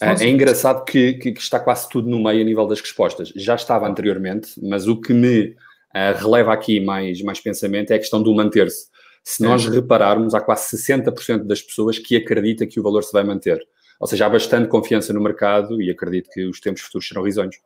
[0.00, 3.32] é engraçado que, que, está quase tudo no meio a nível das respostas.
[3.36, 7.98] Já estava anteriormente, mas o que me uh, releva aqui mais, mais pensamento é a
[7.98, 8.88] questão do manter-se.
[9.22, 13.24] Se nós repararmos, há quase 60% das pessoas que acreditam que o valor se vai
[13.24, 13.58] manter.
[13.98, 17.56] Ou seja, há bastante confiança no mercado e acredito que os tempos futuros serão risonhos.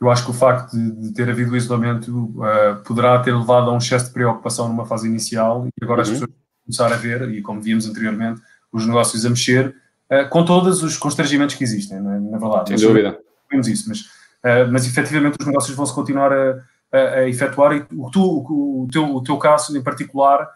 [0.00, 3.70] Eu acho que o facto de, de ter havido o isolamento uh, poderá ter levado
[3.70, 6.02] a um excesso de preocupação numa fase inicial e agora uhum.
[6.02, 6.30] as pessoas
[6.64, 8.40] começar a ver, e como víamos anteriormente,
[8.72, 9.74] os negócios a mexer,
[10.10, 12.20] uh, com todos os constrangimentos que existem, na, é?
[12.20, 12.78] na verdade.
[12.78, 13.18] Sem dúvida.
[13.50, 17.86] Vemos isso, mas, uh, mas efetivamente os negócios vão-se continuar a, a, a, efetuar e
[17.92, 20.48] o, tu, o, teu, o teu caso em particular,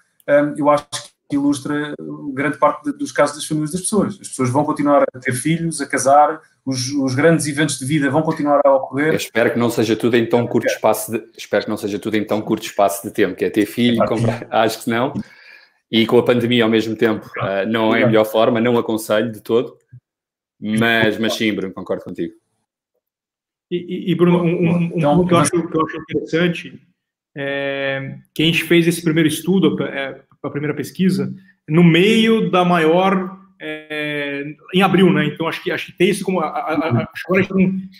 [0.58, 0.84] eu acho
[1.28, 1.94] que ilustra
[2.34, 4.18] grande parte dos casos das famílias das pessoas.
[4.20, 8.10] As pessoas vão continuar a ter filhos, a casar, os, os, grandes eventos de vida
[8.10, 9.08] vão continuar a ocorrer.
[9.08, 11.98] Eu espero que não seja tudo em tão curto espaço de, espero que não seja
[11.98, 15.12] tudo em tão curto espaço de tempo, que é ter filho, comprar, acho que não.
[15.90, 19.32] E com a pandemia ao mesmo tempo uh, não é a melhor forma, não aconselho
[19.32, 19.76] de todo.
[20.60, 22.34] Mas, mas sim, Bruno, concordo contigo.
[23.70, 26.88] E, e Bruno, um, um, um então, ponto que eu, acho, que eu acho interessante
[27.36, 31.32] é que a gente fez esse primeiro estudo, é, a primeira pesquisa,
[31.68, 33.37] no meio da maior.
[33.60, 35.26] É, em abril, né?
[35.26, 36.40] Então acho que acho que tem isso como.
[36.40, 37.46] A, a, a, agora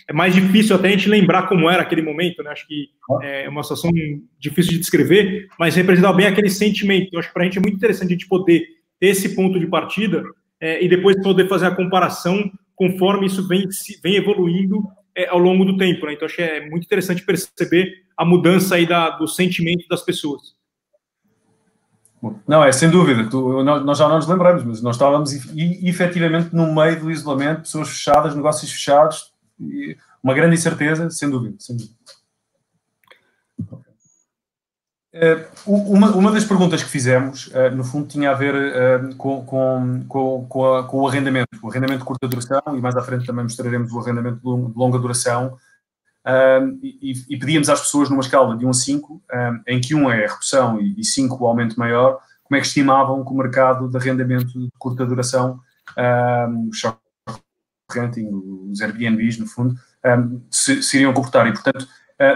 [0.07, 2.51] é mais difícil até a gente lembrar como era aquele momento, né?
[2.51, 2.89] Acho que
[3.21, 3.91] é uma situação
[4.39, 7.07] difícil de descrever, mas representa bem aquele sentimento.
[7.07, 8.65] Então, acho que para a gente é muito interessante a gente poder
[8.99, 10.23] ter esse ponto de partida
[10.61, 13.67] é, e depois poder fazer a comparação conforme isso vem,
[14.01, 14.83] vem evoluindo
[15.15, 16.05] é, ao longo do tempo.
[16.05, 16.13] Né?
[16.13, 20.58] Então, acho que é muito interessante perceber a mudança aí da, do sentimento das pessoas.
[22.47, 23.29] Não, é sem dúvida.
[23.29, 25.31] Tu, nós já não nos lembramos, mas nós estávamos
[25.83, 29.33] efetivamente no meio do isolamento, pessoas fechadas, negócios fechados,
[30.21, 31.55] uma grande incerteza, sem dúvida.
[31.59, 31.95] Sem dúvida.
[35.11, 40.05] Uh, uma, uma das perguntas que fizemos, uh, no fundo, tinha a ver com, com,
[40.07, 43.25] com, com, a, com, o arrendamento, o arrendamento de curta duração, e mais à frente
[43.25, 45.57] também mostraremos o arrendamento de, longa duração.
[46.81, 49.23] E, e, pedíamos às pessoas, numa escala de 1 a 5,
[49.67, 53.23] em que 1 é a redução e 5 o aumento maior, como é que estimavam
[53.23, 55.59] que o mercado de arrendamento de curta duração,
[56.49, 56.99] um, short
[57.91, 58.29] renting,
[58.69, 59.75] os Airbnbs, no fundo,
[60.51, 61.47] se, se iriam comportar.
[61.47, 61.87] E, portanto,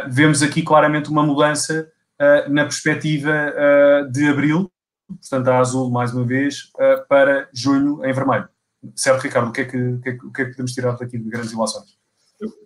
[0.10, 4.72] vemos aqui claramente uma mudança uh, na perspectiva uh, de abril,
[5.08, 8.48] portanto a azul mais uma vez, uh, para junho em vermelho.
[8.96, 9.50] Certo, Ricardo?
[9.50, 11.52] O que é que, o que, é que, o é podemos tirar daqui de grandes
[11.52, 11.98] ilações?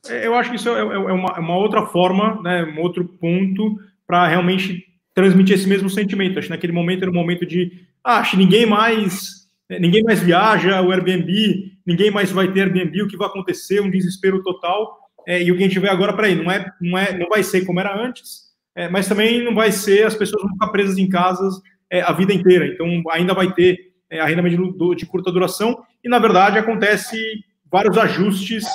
[0.09, 3.05] Eu, acho que isso é, é, é uma, é uma, outra forma, né, um outro
[3.05, 6.37] ponto para realmente transmitir esse mesmo sentimento.
[6.37, 7.71] Acho que naquele momento era um momento de,
[8.03, 9.37] ah, acho que ninguém mais
[9.69, 13.89] ninguém mais viaja, o Airbnb, ninguém mais vai ter Airbnb, o que vai acontecer, um
[13.89, 14.97] desespero total.
[15.27, 17.27] É, e o que a gente vê agora, para aí, não é, não é, não
[17.27, 20.69] vai ser como era antes, é, mas também não vai ser, as pessoas vão ficar
[20.69, 21.55] presas em casas
[21.91, 22.65] é, a vida inteira.
[22.65, 27.17] Então, ainda vai ter é, arrendamento de, de, curta duração e, na verdade, acontece
[27.69, 28.65] vários ajustes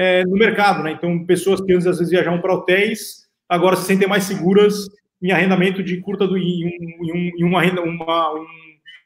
[0.00, 0.82] é, no mercado.
[0.82, 0.92] Né?
[0.92, 4.88] Então, pessoas que antes, às vezes, viajavam para hotéis, agora se sentem mais seguras
[5.22, 8.46] em arrendamento de curta do, em, um, em um, arrenda, uma, um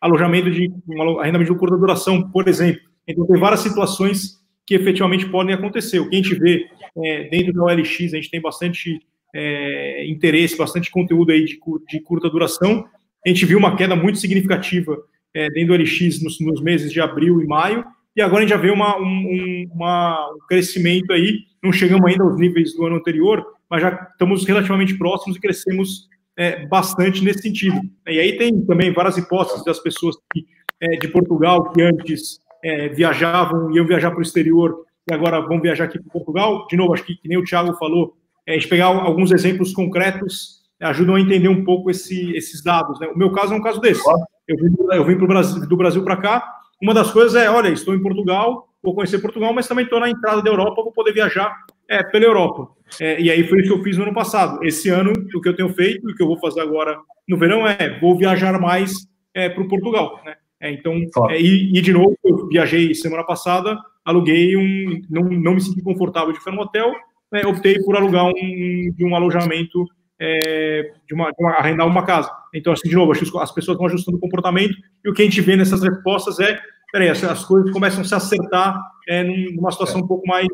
[0.01, 2.81] alojamento de um arrendamento de curta duração, por exemplo.
[3.09, 5.99] Então, tem várias situações que efetivamente podem acontecer.
[5.99, 6.65] O que a gente vê
[6.97, 9.01] é, dentro da OLX, a gente tem bastante
[9.35, 12.87] é, interesse, bastante conteúdo aí de, de, curta duração.
[13.27, 14.97] A gente viu uma queda muito significativa
[15.35, 17.85] é, dentro do LX nos, nos, meses de abril e maio,
[18.17, 22.25] e agora a gente já vê uma, um, uma, um crescimento aí, não chegamos ainda
[22.25, 27.43] aos níveis do ano anterior, mas já estamos relativamente próximos e crescemos é, bastante nesse
[27.43, 27.81] sentido.
[28.07, 30.47] E aí tem também várias hipóteses das pessoas que,
[30.81, 35.61] é, de Portugal que antes é, viajavam, iam viajar para o exterior e agora vão
[35.61, 36.67] viajar aqui para Portugal.
[36.69, 39.73] De novo, acho que, que nem o Thiago falou, é, a gente pegar alguns exemplos
[39.73, 43.01] concretos ajudam a entender um pouco esse, esses dados.
[43.01, 43.07] Né?
[43.09, 44.03] O meu caso é um caso desse.
[44.47, 46.61] Eu vim, eu vim pro Brasil, do Brasil para cá.
[46.85, 50.11] Uma das coisas é, olha, estou em Portugal, vou conhecer Portugal, mas também estou na
[50.11, 51.57] entrada da Europa, vou poder viajar
[51.89, 52.69] é, pela Europa.
[53.01, 54.63] É, e aí foi isso que eu fiz no ano passado.
[54.63, 57.39] Esse ano, o que eu tenho feito e o que eu vou fazer agora no
[57.39, 58.93] verão é, vou viajar mais
[59.33, 60.21] é, para o Portugal.
[60.27, 60.35] Né?
[60.61, 61.33] É, então, claro.
[61.33, 65.83] É, e, e, de novo, eu viajei semana passada, aluguei um, não, não me senti
[65.83, 66.93] confortável de ficar no hotel,
[67.33, 69.87] né, optei por alugar um, de um alojamento,
[70.21, 72.31] é, de, uma, de uma, arrendar uma casa.
[72.55, 75.41] Então, assim, de novo, as pessoas vão ajustando o comportamento e o que a gente
[75.41, 76.61] vê nessas respostas é,
[76.95, 80.47] peraí, as, as coisas começam a se acertar é, numa situação um pouco mais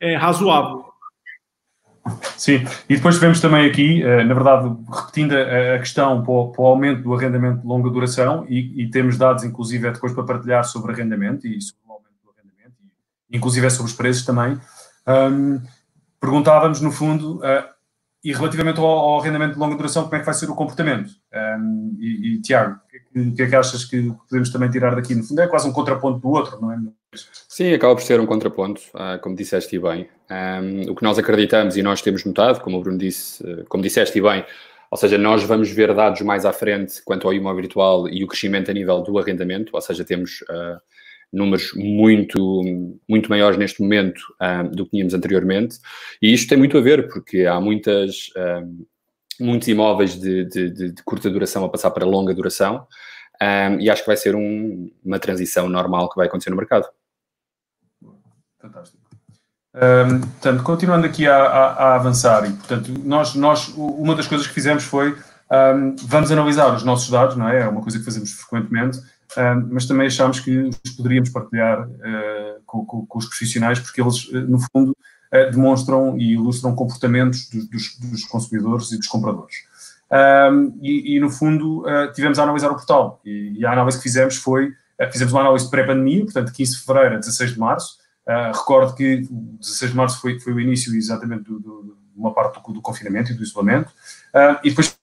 [0.00, 0.86] é, razoável.
[2.36, 7.02] Sim, e depois tivemos também aqui, eh, na verdade, repetindo a questão para o, aumento
[7.02, 11.46] do arrendamento de longa duração, e, e, temos dados, inclusive, depois para partilhar sobre arrendamento
[11.46, 12.76] e sobre o aumento do arrendamento,
[13.32, 14.60] inclusive é sobre os preços também.
[15.08, 15.62] Um,
[16.20, 17.40] perguntávamos, no fundo,
[18.24, 21.10] e relativamente ao, ao, arrendamento de longa duração, como é que vai ser o comportamento?
[21.32, 22.80] Um, e, e, Tiago,
[23.14, 25.14] o que, é que achas que podemos também tirar daqui?
[25.14, 26.78] No fundo, é quase um contraponto do outro, não é?
[27.48, 30.08] Sim, acaba por ser um contraponto, uh, como disseste bem.
[30.30, 33.82] Um, o que nós acreditamos e nós temos notado, como o Bruno disse, uh, como
[33.82, 34.44] disseste bem,
[34.90, 38.26] ou seja, nós vamos ver dados mais à frente quanto ao imóvel virtual e o
[38.26, 40.80] crescimento a nível do arrendamento, ou seja, temos uh,
[41.34, 42.62] números muito,
[43.08, 45.78] muito maiores neste momento um, do que tínhamos anteriormente.
[46.22, 48.86] E isto tem muito a ver, porque há muitas, um,
[49.40, 52.86] muitos imóveis de, de, de, curta duração a passar para longa duração,
[53.42, 56.88] um, e acho que vai ser um, uma transição normal que vai acontecer no mercado.
[58.60, 59.02] Fantástico.
[59.74, 64.46] Um, portanto, continuando aqui a, a, a, avançar, e portanto, nós, nós, uma das coisas
[64.46, 65.16] que fizemos foi
[65.50, 67.62] um, vamos analisar os nossos dados, não é?
[67.62, 69.00] É uma coisa que fazemos frequentemente,
[69.70, 74.28] mas também achámos que os poderíamos partilhar uh, com, com, com, os profissionais, porque eles,
[74.28, 79.56] uh, no fundo, uh, demonstram e ilustram comportamentos dos, dos, dos consumidores e dos compradores.
[80.10, 83.20] Um, e, e, no fundo, tivemos a analisar o portal.
[83.24, 84.72] E, e, a análise que fizemos foi:
[85.10, 87.98] fizemos uma análise pré-pandemia, portanto, 15 de fevereiro a 16 de março.
[88.52, 89.26] recordo que
[89.60, 91.56] 16 de março foi, foi o início exatamente de
[92.14, 93.90] uma parte do, do, confinamento e do isolamento.
[94.62, 94.96] e depois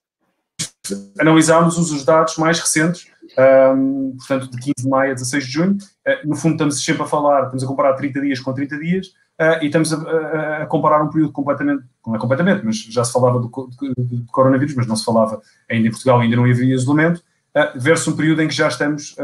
[1.18, 5.78] analisámos os dados mais recentes um, portanto, de 15 de maio a 16 de junho.
[6.06, 9.06] Uh, no fundo, estamos sempre a falar, estamos a comparar 30 dias com 30 dias
[9.40, 13.04] uh, e estamos a, a, a, comparar um período completamente, não é completamente, mas já
[13.04, 15.40] se falava do, de, de coronavírus, mas não se falava
[15.70, 17.22] ainda em Portugal, ainda não havia isolamento,
[17.56, 19.16] uh, versus um período em que já estamos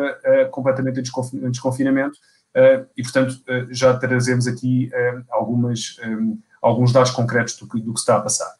[0.50, 2.18] completamente em desconfinamento
[2.96, 3.36] e, portanto,
[3.70, 4.90] já trazemos aqui
[5.30, 8.57] algumas, um, alguns dados concretos do que, do que está a passar.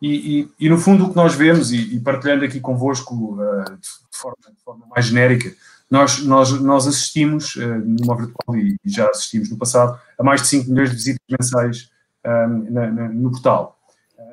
[0.00, 3.64] E, e, e, no fundo o que nós vemos, e, e partilhando aqui convosco uh,
[3.64, 5.52] de, forma, de, forma, mais genérica,
[5.90, 10.48] nós, nós, nós assistimos uh, numa virtual e, já assistimos no passado a mais de
[10.48, 11.90] 5 milhões de visitas mensais
[12.24, 13.76] um, na, na, no portal.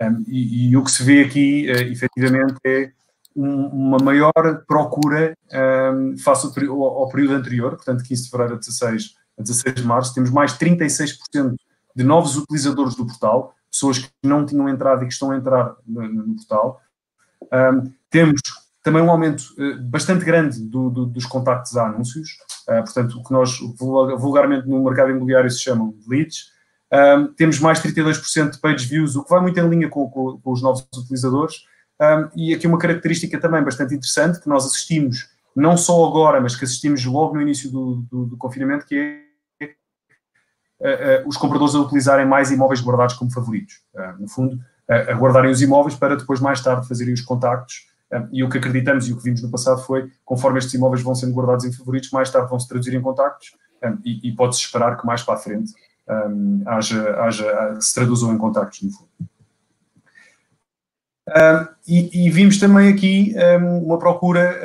[0.01, 2.91] Um, e, o que se vê aqui, uh, efetivamente, é
[3.35, 4.33] um, uma maior
[4.67, 5.35] procura
[5.93, 9.83] um, face ao, ao, período anterior, portanto, 15 de fevereiro a 16, a 16 de
[9.83, 11.55] março, temos mais 36%
[11.95, 15.75] de novos utilizadores do portal, pessoas que não tinham entrado e que estão a entrar
[15.85, 16.81] no, no portal.
[17.43, 18.41] Um, temos
[18.81, 22.37] também um aumento uh, bastante grande do, do, dos contactos a anúncios,
[22.69, 23.59] uh, portanto, o que nós
[24.17, 26.53] vulgarmente no mercado imobiliário se chamam de leads.
[26.91, 30.39] Um, temos mais 32% de page views, o que vai muito em linha com, com,
[30.39, 31.55] com os novos utilizadores.
[32.01, 36.55] Um, e aqui uma característica também bastante interessante que nós assistimos, não só agora, mas
[36.55, 39.24] que assistimos logo no início do, do, do confinamento, que é
[41.25, 43.81] os compradores a utilizarem mais imóveis guardados como favoritos.
[44.19, 47.87] no fundo, a guardarem os imóveis para depois, mais tarde, fazerem os contactos.
[48.31, 51.15] e o que acreditamos e o que vimos no passado foi, conforme estes imóveis vão
[51.15, 53.53] sendo guardados em favoritos, mais tarde vão se traduzir em contactos
[54.03, 55.73] e, pode-se esperar que mais para a frente
[56.65, 59.09] haja, haja, se traduzam em contactos, no fundo.
[61.87, 64.59] E, e, vimos também aqui um, uma procura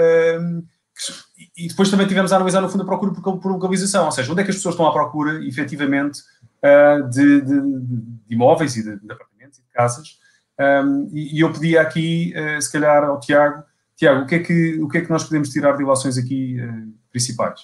[1.65, 4.31] e depois também tivemos a analisar, no fundo, a procura por, por localização, ou seja,
[4.31, 6.21] onde é que as pessoas estão à procura, efetivamente,
[6.65, 10.19] uh, de, de, de, imóveis e de, de, apartamentos e de casas.
[10.59, 13.63] Um, e, e, eu pedia aqui, uh, se calhar, ao Tiago,
[13.97, 16.59] Tiago, o que, é que, o que é que nós podemos tirar de ilações aqui
[16.61, 17.61] uh, principais?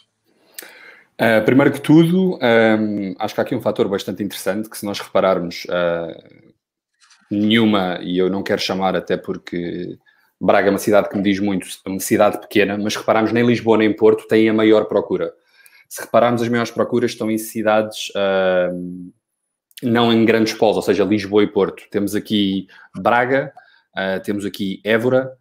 [1.18, 4.84] Uh, primeiro que tudo, um, acho que há aqui um fator bastante interessante que se
[4.84, 6.44] nós repararmos uh,
[7.30, 9.98] nenhuma, e eu não quero chamar até porque
[10.40, 13.46] Braga é uma cidade que me diz muito, é uma cidade pequena, mas repararmos nem
[13.46, 15.32] Lisboa nem Porto têm a maior procura.
[15.88, 19.12] Se repararmos, as maiores procuras estão em cidades uh,
[19.82, 21.84] não em grandes polos, ou seja, Lisboa e Porto.
[21.90, 23.52] Temos aqui Braga,
[23.94, 25.32] uh, temos aqui Évora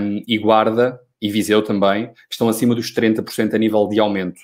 [0.00, 4.40] um, e Guarda e Viseu também, que estão acima dos 30% a nível de aumento.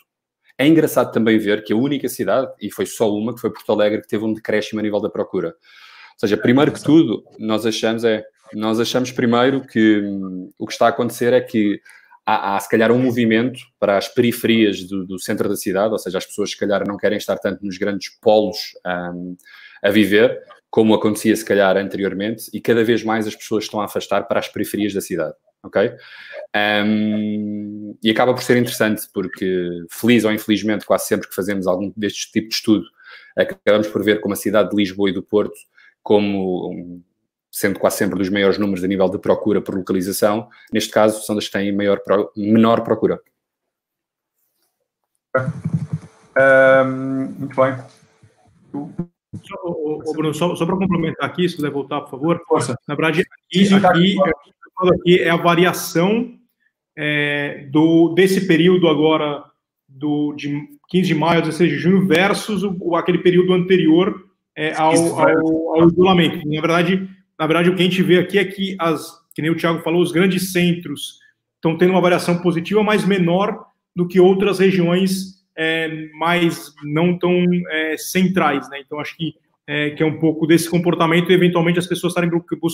[0.57, 3.73] É engraçado também ver que a única cidade, e foi só uma, que foi Porto
[3.73, 5.49] Alegre, que teve um decréscimo a nível da procura.
[5.49, 10.73] Ou seja, primeiro que tudo, nós achamos é nós achamos primeiro que hum, o que
[10.73, 11.81] está a acontecer é que
[12.29, 15.99] há, há se calhar um movimento para as periferias do, do, centro da cidade, ou
[15.99, 19.37] seja, as pessoas se calhar não querem estar tanto nos grandes polos um,
[19.83, 20.39] a viver,
[20.71, 24.39] como acontecia se calhar anteriormente, e cada vez mais as pessoas estão a afastar para
[24.39, 25.91] as periferias da cidade, ok?
[26.55, 31.91] Um, e acaba por ser interessante porque, feliz ou infelizmente, quase sempre que fazemos algum
[31.97, 32.85] destes tipos de estudo,
[33.35, 35.57] acabamos por ver como a cidade de Lisboa e do Porto
[36.03, 37.03] como
[37.59, 41.35] sendo quase sempre dos maiores números a nível de procura por localização, neste caso são
[41.35, 42.01] das que têm maior,
[42.37, 43.21] menor procura.
[46.37, 47.77] Um, muito bem.
[49.43, 52.41] Só, oh, Bruno, só, só para complementar aqui, se puder voltar, por favor.
[52.47, 52.79] Força.
[52.87, 54.17] Na verdade, isso aqui,
[54.95, 56.33] aqui é a variação
[56.97, 59.43] é, do, desse período agora,
[59.89, 64.73] do, de 15 de maio a 16 de junho, versus o, aquele período anterior é,
[64.77, 66.49] ao, ao, ao isolamento.
[66.49, 69.51] Na verdade, na verdade, o que a gente vê aqui é que, as, que nem
[69.51, 71.19] o Thiago falou, os grandes centros
[71.55, 77.45] estão tendo uma variação positiva, mas menor do que outras regiões é, mais não tão
[77.71, 78.69] é, centrais.
[78.71, 78.81] Né?
[78.85, 79.35] Então, acho que
[79.69, 82.31] é, que é um pouco desse comportamento e, eventualmente, as pessoas estarem,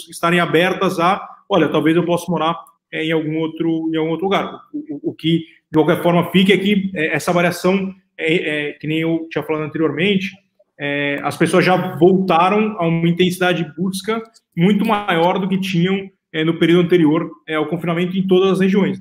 [0.08, 2.56] estarem abertas a, olha, talvez eu possa morar
[2.92, 4.60] é, em, algum outro, em algum outro lugar.
[4.72, 8.86] O, o, o que, de qualquer forma, fica é que é, essa variação, é, que
[8.86, 10.30] nem eu tinha falado anteriormente,
[10.78, 14.22] é, as pessoas já voltaram a uma intensidade de busca
[14.56, 18.60] muito maior do que tinham é, no período anterior é, ao confinamento em todas as
[18.60, 18.98] regiões.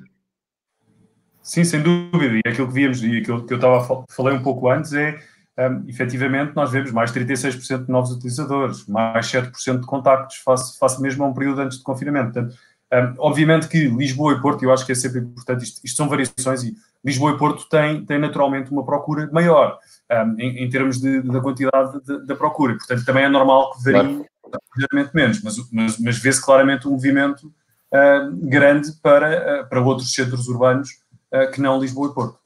[1.42, 2.36] Sim, sem dúvida.
[2.36, 5.18] E aquilo que víamos e aquilo que eu estava falei um pouco antes é,
[5.58, 11.00] um, efetivamente, nós vemos mais 36% de novos utilizadores, mais 7% de contactos face, face
[11.02, 12.32] mesmo a um período antes de confinamento.
[12.32, 12.56] Portanto,
[12.92, 16.08] um, obviamente que Lisboa e Porto, eu acho que é sempre importante, isto, isto são
[16.08, 19.78] variações e Lisboa e Porto têm, têm naturalmente uma procura maior
[20.10, 22.76] um, em, em, termos de, da quantidade da procura.
[22.76, 25.10] Portanto, também é normal que varie claro.
[25.14, 27.46] menos, mas, mas, mas vê-se claramente um movimento
[27.92, 30.90] uh, grande para, uh, para outros centros urbanos
[31.32, 32.38] uh, que não Lisboa e Porto.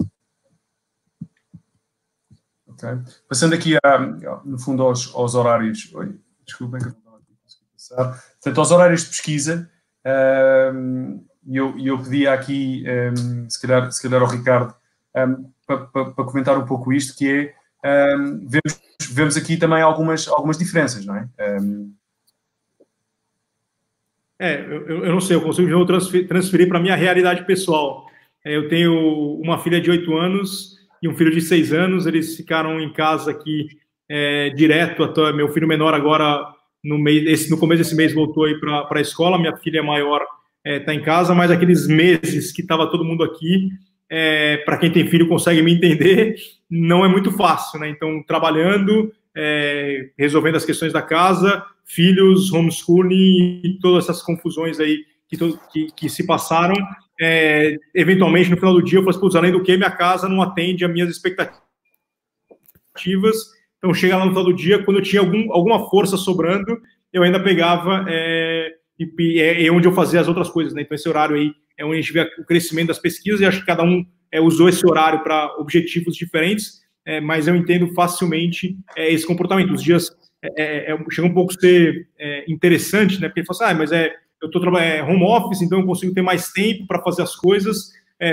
[2.69, 2.91] Okay.
[3.29, 3.99] Passando aqui, a,
[4.45, 5.93] no fundo, aos, aos horários.
[5.95, 8.25] Oi, desculpem que eu não estava aqui a passar.
[8.35, 9.71] Portanto, aos horários de pesquisa,
[11.45, 14.75] e eu, eu pedia aqui, um, se, calhar, se calhar ao Ricardo,
[15.17, 17.53] um, para, para, comentar um pouco isto, que
[17.85, 21.29] é, um, vemos, vemos aqui também algumas, algumas diferenças, não é?
[21.61, 21.93] Um...
[24.41, 28.07] É, eu, eu não sei, eu consigo transferir para a minha realidade pessoal.
[28.45, 32.37] É, eu tenho uma filha de 8 anos e um filho de 6 anos, eles
[32.37, 33.69] ficaram em casa aqui
[34.09, 38.45] é, direto, até meu filho menor agora no, mês, esse, no começo desse mês voltou
[38.45, 40.25] aí para a escola, minha filha maior
[40.65, 43.69] está é, em casa, mas aqueles meses que estava todo mundo aqui,
[44.11, 46.37] é, para quem tem filho consegue me entender,
[46.71, 47.89] não é muito fácil, né?
[47.89, 55.05] Então, trabalhando, é, resolvendo as questões da casa, filhos, homeschooling e todas essas confusões aí
[55.29, 55.37] que,
[55.73, 56.75] que, que se passaram,
[57.21, 60.41] é, eventualmente no final do dia eu falei, assim, além do que, minha casa não
[60.41, 61.63] atende às minhas expectativas.
[63.77, 66.81] Então, chega lá no final do dia, quando eu tinha algum, alguma força sobrando,
[67.13, 70.75] eu ainda pegava é, e, e é, é onde eu fazia as outras coisas.
[70.75, 70.83] Né?
[70.83, 73.61] Então, esse horário aí é onde a gente vê o crescimento das pesquisas e acho
[73.61, 78.77] que cada um é, usou esse horário para objetivos diferentes, é, mas eu entendo facilmente
[78.97, 79.73] é, esse comportamento.
[79.73, 80.11] Os dias
[80.43, 82.09] é, é, chega um pouco a ser
[82.47, 83.29] interessante, né?
[83.29, 84.13] porque ele fala assim, ah, mas é,
[84.43, 87.93] eu estou trabalhando home office, então eu consigo ter mais tempo para fazer as coisas.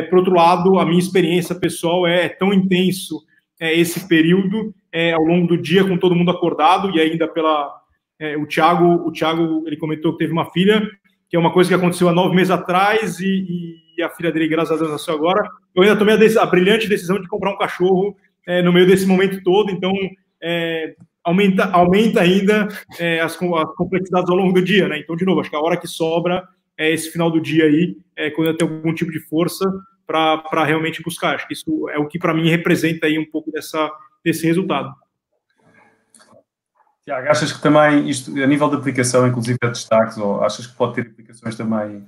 [0.10, 3.24] por outro lado, a minha experiência pessoal é tão intenso
[3.60, 4.74] esse período
[5.16, 7.86] ao longo do dia com todo mundo acordado e ainda pela
[8.20, 10.88] é, o Thiago, o Thiago, ele comentou que teve uma filha,
[11.30, 14.48] que é uma coisa que aconteceu há nove meses atrás e, e a filha dele,
[14.48, 15.48] graças a Deus, nasceu agora.
[15.74, 18.16] Eu ainda tomei a, a brilhante decisão de comprar um cachorro
[18.48, 19.92] é, no meio desse momento todo, então
[20.42, 22.68] é, aumenta, aumenta ainda
[23.00, 25.00] é, as, as, complexidades ao longo do dia, né?
[25.00, 26.48] Então, de novo, acho que a hora que sobra
[26.78, 29.66] é esse final do dia aí, é, quando eu tenho algum tipo de força
[30.06, 31.36] para realmente buscar.
[31.36, 33.90] Acho que isso é o que para mim representa aí um pouco dessa,
[34.24, 34.94] desse resultado.
[37.06, 40.76] Tiago, achas que também isto, a nível de aplicação, inclusive é destaques, ou achas que
[40.76, 42.04] pode ter aplicações também?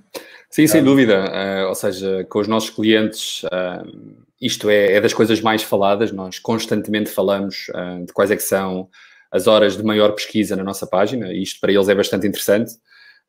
[0.50, 1.26] Sim, sem dúvida.
[1.26, 6.12] Uh, ou seja, com os nossos clientes, uh, isto é, é, das coisas mais faladas.
[6.12, 8.90] Nós constantemente falamos uh, de quais é que são
[9.32, 11.32] as horas de maior pesquisa na nossa página.
[11.32, 12.74] E isto para eles é bastante interessante.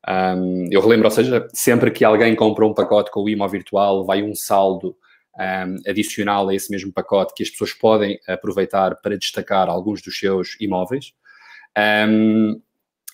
[0.07, 4.05] Um, eu relembro, ou seja, sempre que alguém compra um pacote com o IMO virtual,
[4.05, 4.95] vai um saldo
[5.37, 10.17] um, adicional a esse mesmo pacote que as pessoas podem aproveitar para destacar alguns dos
[10.17, 11.13] seus imóveis.
[11.77, 12.61] Um,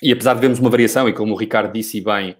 [0.01, 2.35] e apesar de vermos uma variação, e como o Ricardo disse bem,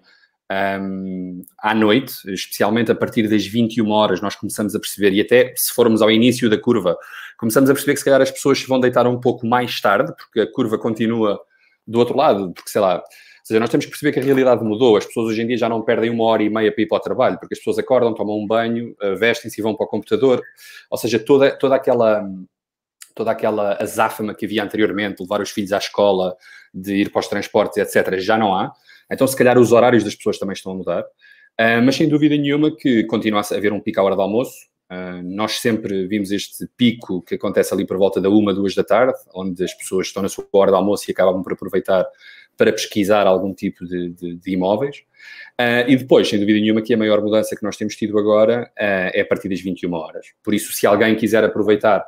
[0.80, 5.52] um, à noite, especialmente a partir das 21 horas, nós começamos a perceber, e até
[5.56, 6.96] se formos ao início da curva,
[7.36, 10.12] começamos a perceber que se calhar as pessoas se vão deitar um pouco mais tarde,
[10.16, 11.40] porque a curva continua
[11.86, 12.96] do outro lado, porque sei lá.
[12.96, 13.02] Ou
[13.48, 14.96] seja, nós temos que perceber que a realidade mudou.
[14.96, 16.96] As pessoas hoje em dia já não perdem uma hora e meia para ir para
[16.96, 20.42] o trabalho, porque as pessoas acordam, tomam um banho, vestem-se e vão para o computador.
[20.90, 22.28] Ou seja, toda, toda aquela
[23.16, 26.36] toda aquela azáfama que havia anteriormente, levar os filhos à escola,
[26.72, 28.70] de ir para os transportes, etc., já não há.
[29.10, 31.00] Então, se calhar, os horários das pessoas também estão a mudar.
[31.58, 34.54] Uh, mas, sem dúvida nenhuma, que continua a haver um pico à hora do almoço.
[34.92, 38.84] Uh, nós sempre vimos este pico que acontece ali por volta da uma, duas da
[38.84, 42.06] tarde, onde as pessoas estão na sua hora de almoço e acabam por aproveitar
[42.54, 44.98] para pesquisar algum tipo de, de, de imóveis.
[45.58, 48.70] Uh, e depois, sem dúvida nenhuma, que a maior mudança que nós temos tido agora
[48.76, 50.26] é a partir das 21 horas.
[50.44, 52.04] Por isso, se alguém quiser aproveitar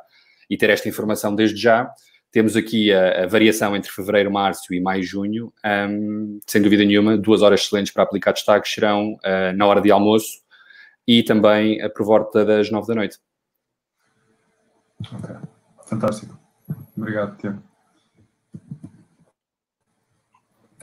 [0.49, 1.89] e ter esta informação desde já.
[2.31, 5.53] Temos aqui a, a variação entre fevereiro, março e maio, junho.
[5.65, 9.89] Um, sem dúvida nenhuma, duas horas excelentes para aplicar destaques serão uh, na hora de
[9.89, 10.41] almoço
[11.07, 13.17] e também uh, por volta das nove da noite.
[15.11, 15.35] Ok,
[15.87, 16.37] fantástico.
[16.95, 17.63] Obrigado, Tiago.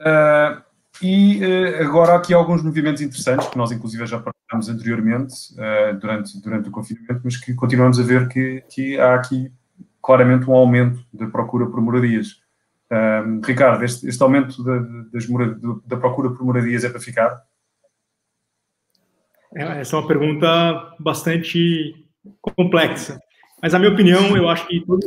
[0.00, 0.62] Uh,
[1.02, 4.20] e uh, agora há aqui alguns movimentos interessantes que nós inclusive já
[4.52, 9.52] anteriormente uh, durante, durante o confinamento, mas que continuamos a ver que, que há aqui
[10.02, 12.40] claramente um aumento da procura por moradias.
[12.90, 14.78] Um, Ricardo, este, este aumento da,
[15.12, 15.26] das
[15.84, 17.42] da procura por moradias é para ficar?
[19.54, 22.06] É, essa é uma pergunta bastante
[22.40, 23.18] complexa.
[23.60, 25.06] Mas, a minha opinião, eu acho que todos,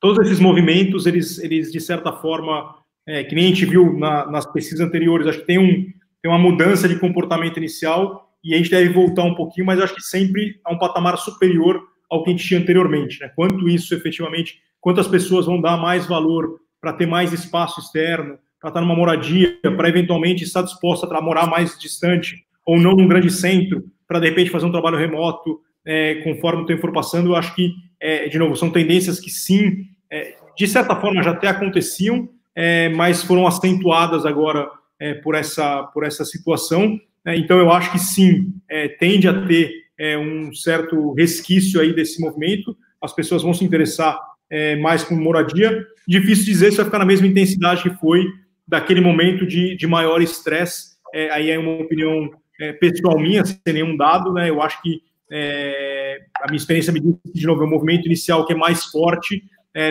[0.00, 2.76] todos esses movimentos, eles, eles de certa forma,
[3.06, 6.30] é, que nem a gente viu na, nas pesquisas anteriores, acho que tem, um, tem
[6.30, 10.02] uma mudança de comportamento inicial e a gente deve voltar um pouquinho, mas acho que
[10.02, 13.20] sempre a um patamar superior ao que a gente tinha anteriormente.
[13.20, 13.30] Né?
[13.34, 18.68] Quanto isso efetivamente, quantas pessoas vão dar mais valor para ter mais espaço externo, para
[18.68, 23.30] estar numa moradia, para eventualmente estar disposta a morar mais distante ou não num grande
[23.30, 27.36] centro, para de repente fazer um trabalho remoto, é, conforme o tempo for passando, eu
[27.36, 31.48] acho que, é, de novo, são tendências que sim, é, de certa forma já até
[31.48, 34.68] aconteciam, é, mas foram acentuadas agora
[34.98, 36.98] é, por, essa, por essa situação.
[37.26, 37.36] Né?
[37.36, 42.20] Então, eu acho que sim, é, tende a ter é, um certo resquício aí desse
[42.20, 44.18] movimento, as pessoas vão se interessar
[44.48, 45.84] é, mais com moradia.
[46.06, 48.24] Difícil dizer se vai ficar na mesma intensidade que foi
[48.66, 50.96] daquele momento de, de maior estresse.
[51.12, 54.48] É, aí é uma opinião é, pessoal minha, sem nenhum dado, né?
[54.48, 58.06] Eu acho que é, a minha experiência me diz que, de novo, é um movimento
[58.06, 59.42] inicial que é mais forte,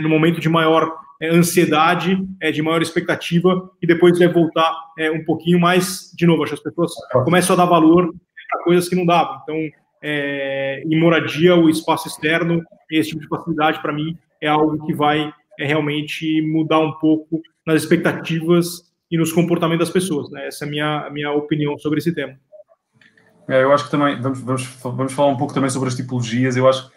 [0.02, 0.92] no momento de maior
[1.24, 6.44] ansiedade, é, de maior expectativa, e depois vai voltar é, um pouquinho mais, de novo,
[6.44, 6.92] acho que as pessoas
[7.24, 8.14] começam a dar valor
[8.50, 9.40] para coisas que não davam.
[9.44, 9.56] Então,
[10.04, 14.94] é, em moradia, o espaço externo, esse tipo de facilidade, para mim, é algo que
[14.94, 20.30] vai é, realmente mudar um pouco nas expectativas e nos comportamentos das pessoas.
[20.30, 20.48] Né?
[20.48, 22.38] Essa é a minha, a minha opinião sobre esse tema.
[23.48, 26.58] É, eu acho que também, vamos, vamos, vamos falar um pouco também sobre as tipologias.
[26.58, 26.92] Eu acho,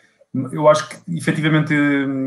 [0.53, 1.75] eu acho que efetivamente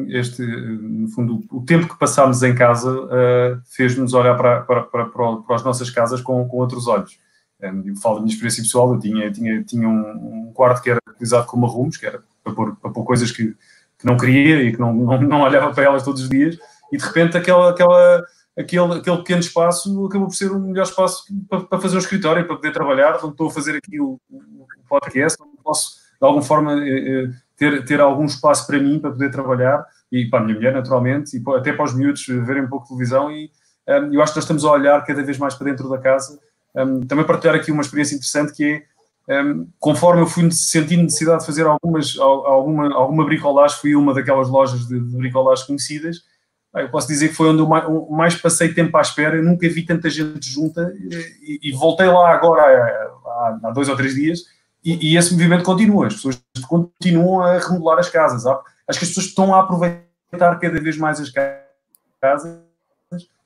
[0.09, 5.05] este, no fundo, o tempo que passámos em casa uh, fez-nos olhar para, para, para,
[5.05, 7.19] para, as nossas casas com, com outros olhos.
[7.61, 10.89] Um, eu falo da minha experiência pessoal, eu tinha, tinha, tinha um, um quarto que
[10.89, 13.55] era utilizado como arrumos, que era para pôr, para pôr coisas que,
[13.99, 16.57] que não queria e que não, não, não olhava para elas todos os dias,
[16.91, 18.25] e de repente aquela, aquela
[18.57, 22.45] aquele, aquele pequeno espaço acabou por ser o melhor espaço para, para fazer um escritório,
[22.45, 26.43] para poder trabalhar, onde estou a fazer aqui o, o podcast, onde posso, de alguma
[26.43, 27.29] forma, eh, eh,
[27.61, 31.37] ter, ter algum espaço para mim, para poder trabalhar, e para a minha mulher, naturalmente,
[31.37, 33.51] e até para os miúdos verem um pouco de televisão, e
[33.87, 36.39] um, eu acho que nós estamos a olhar cada vez mais para dentro da casa.
[36.75, 38.83] Um, também partilhar aqui uma experiência interessante que
[39.27, 44.11] é, um, conforme eu fui sentindo necessidade de fazer algumas, alguma, alguma bricolagem, fui uma
[44.11, 46.23] daquelas lojas de, de bricolagem conhecidas,
[46.73, 49.35] eu posso dizer que foi onde eu mais, passei tempo à espera.
[49.35, 50.93] Eu nunca vi tanta gente junta
[51.41, 54.45] e, e voltei lá agora há, há, dois ou três dias
[54.83, 56.07] e, e, esse movimento continua.
[56.07, 58.45] As pessoas continuam a remodelar as casas.
[58.45, 62.61] Acho que as pessoas estão a aproveitar cada vez mais as casas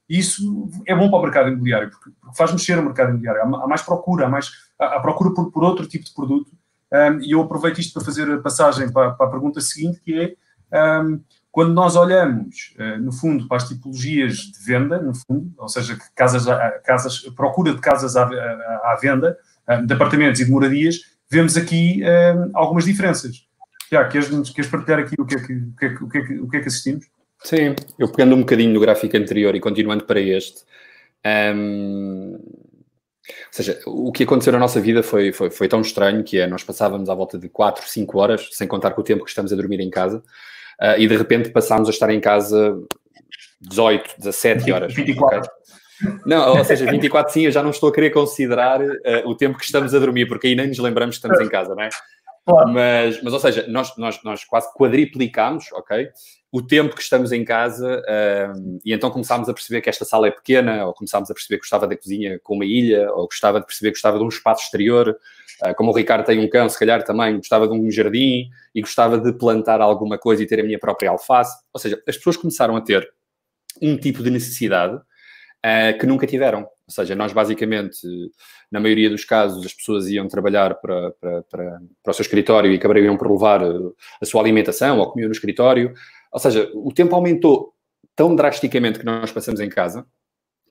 [0.08, 3.42] e isso é bom para o mercado imobiliário porque, faz mexer o mercado imobiliário.
[3.42, 6.52] Há, mais procura, há, mais, há, procura por, por, outro tipo de produto.
[6.92, 10.38] Um, e eu aproveito isto para fazer a passagem para, para a pergunta seguinte, que
[10.72, 11.20] é um,
[11.52, 15.98] quando nós olhamos, eh, no fundo, para as tipologias de venda, no fundo, ou seja,
[16.14, 16.44] casas,
[16.84, 22.04] casas, procura de casas à, à venda, eh, de apartamentos e de moradias, vemos aqui
[22.04, 23.46] eh, algumas diferenças.
[23.92, 26.18] Já, queres, queres partilhar aqui o que, é que, o, que é que, o, que
[26.18, 27.06] é que, o que é que assistimos?
[27.44, 30.64] Sim, eu pegando um bocadinho no gráfico anterior e continuando para este,
[31.56, 32.40] um,
[33.28, 36.48] ou seja, o que aconteceu na nossa vida foi, foi, foi tão estranho que é,
[36.48, 39.52] nós passávamos à volta de 4, 5 horas, sem contar com o tempo que estamos
[39.52, 40.20] a dormir em casa,
[40.82, 42.78] uh, e de repente passámos a estar em casa
[43.62, 44.94] 18, 17 horas.
[44.94, 45.40] 24.
[45.40, 45.50] Okay?
[46.26, 49.58] Não, ou seja, 24 sim, eu já não estou a querer considerar uh, o tempo
[49.58, 51.90] que estamos a dormir, porque aí nem nos lembramos que estamos em casa, não é?
[52.46, 52.72] Claro.
[52.72, 56.10] Mas, mas, ou seja, nós, nós, nós quase quadriplicámos, ok?
[56.52, 60.28] O tempo que estamos em casa uh, e então começámos a perceber que esta sala
[60.28, 63.60] é pequena, ou começámos a perceber que gostava da cozinha com uma ilha, ou gostava
[63.60, 65.18] de perceber que gostava de um espaço exterior,
[65.66, 68.82] uh, como o Ricardo tem um cão, se calhar também gostava de um jardim e
[68.82, 71.58] gostava de plantar alguma coisa e ter a minha própria alface.
[71.74, 73.10] Ou seja, as pessoas começaram a ter
[73.82, 75.02] um tipo de necessidade
[75.66, 76.62] uh, que nunca tiveram.
[76.62, 78.08] Ou seja, nós basicamente,
[78.72, 82.72] na maioria dos casos, as pessoas iam trabalhar para, para, para, para o seu escritório
[82.72, 85.94] e acabariam por levar a sua alimentação ou comiam no escritório.
[86.32, 87.74] Ou seja, o tempo aumentou
[88.16, 90.06] tão drasticamente que nós passamos em casa,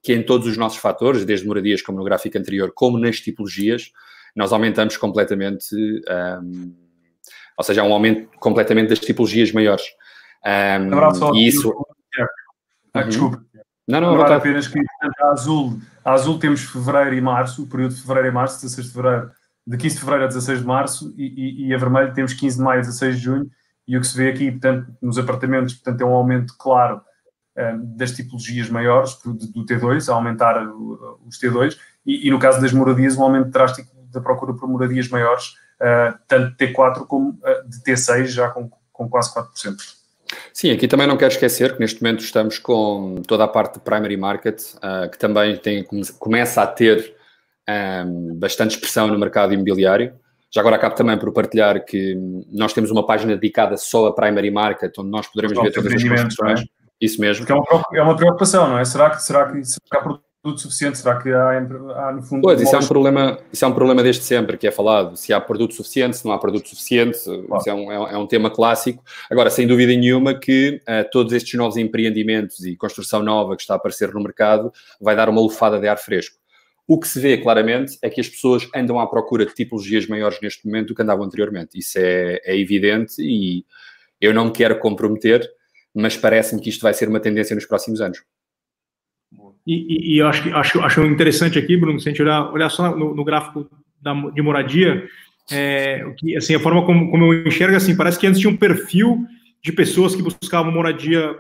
[0.03, 3.91] que em todos os nossos fatores, desde moradias como no gráfico anterior, como nas tipologias,
[4.37, 6.75] nós aumentamos completamente, um,
[7.57, 9.85] ou seja, há um aumento completamente das tipologias maiores.
[10.45, 11.73] Um, e isso...
[12.93, 13.45] Ah, desculpa.
[13.87, 17.95] Não, não, não apenas que a azul, a azul temos fevereiro e março, o período
[17.95, 19.31] de fevereiro e março, 16 de fevereiro,
[19.67, 22.57] de 15 de fevereiro a 16 de março, e, e, e a vermelho temos 15
[22.57, 23.51] de maio a 16 de junho,
[23.87, 27.03] e o que se vê aqui, portanto, nos apartamentos, portanto, é um aumento claro
[27.57, 30.67] um, das tipologias maiores do, do, T2, a aumentar
[31.27, 31.77] os T2,
[32.07, 35.49] e, e, no caso das moradias, um aumento drástico da procura por moradias maiores,
[35.81, 40.04] uh, tanto T4 como uh, de T6, já com, com quase 4%.
[40.53, 43.81] Sim, aqui também não quero esquecer que neste momento estamos com toda a parte de
[43.81, 45.85] primary market, uh, que também tem,
[46.19, 47.15] começa a ter
[48.07, 50.15] um, bastante expressão no mercado imobiliário.
[50.51, 52.17] Já agora acabo também por partilhar que
[52.53, 56.03] nós temos uma página dedicada só a primary market, onde nós poderemos ver todas as
[56.03, 56.61] construções.
[56.61, 56.65] É?
[57.01, 57.45] Isso mesmo.
[57.45, 58.85] Porque é uma, preocupação, não é?
[58.85, 60.99] Será que, será que, será que há produto suficiente?
[60.99, 62.43] Será que há, há no fundo...
[62.43, 65.17] Pois, isso é, um problema, isso é um problema desde sempre, que é falado.
[65.17, 67.57] Se há produto suficiente, se não há produto suficiente, claro.
[67.57, 69.03] isso é um, é um tema clássico.
[69.31, 73.73] Agora, sem dúvida nenhuma que uh, todos estes novos empreendimentos e construção nova que está
[73.73, 74.71] a aparecer no mercado
[75.01, 76.37] vai dar uma lufada de ar fresco.
[76.87, 80.39] O que se vê claramente é que as pessoas andam à procura de tipologias maiores
[80.43, 81.79] neste momento do que andavam anteriormente.
[81.79, 83.65] Isso é, é evidente e
[84.21, 85.51] eu não me quero comprometer,
[85.95, 88.23] mas parece-me que isto vai ser uma tendência nos próximos anos.
[89.67, 92.69] E, e, e eu acho, acho, acho interessante aqui, Bruno, se a gente olhar, olhar
[92.69, 93.69] só no, no gráfico
[94.01, 95.07] da, de moradia,
[95.51, 98.57] é, que, assim, a forma como, como eu enxergo, assim, parece que antes tinha um
[98.57, 99.25] perfil
[99.63, 101.35] de pessoas que buscavam moradia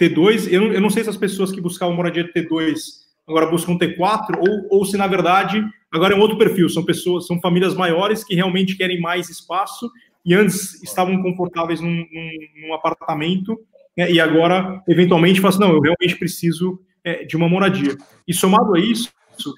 [0.00, 0.52] T2.
[0.52, 4.38] Eu não, eu não sei se as pessoas que buscavam moradia T2 agora buscam T4,
[4.38, 8.24] ou, ou se na verdade agora é um outro perfil, são pessoas, são famílias maiores
[8.24, 9.90] que realmente querem mais espaço
[10.24, 12.30] e antes estavam confortáveis num, num,
[12.62, 13.58] num apartamento
[13.96, 17.96] né, e agora eventualmente falam assim, não, eu realmente preciso é, de uma moradia.
[18.26, 19.10] E somado a isso,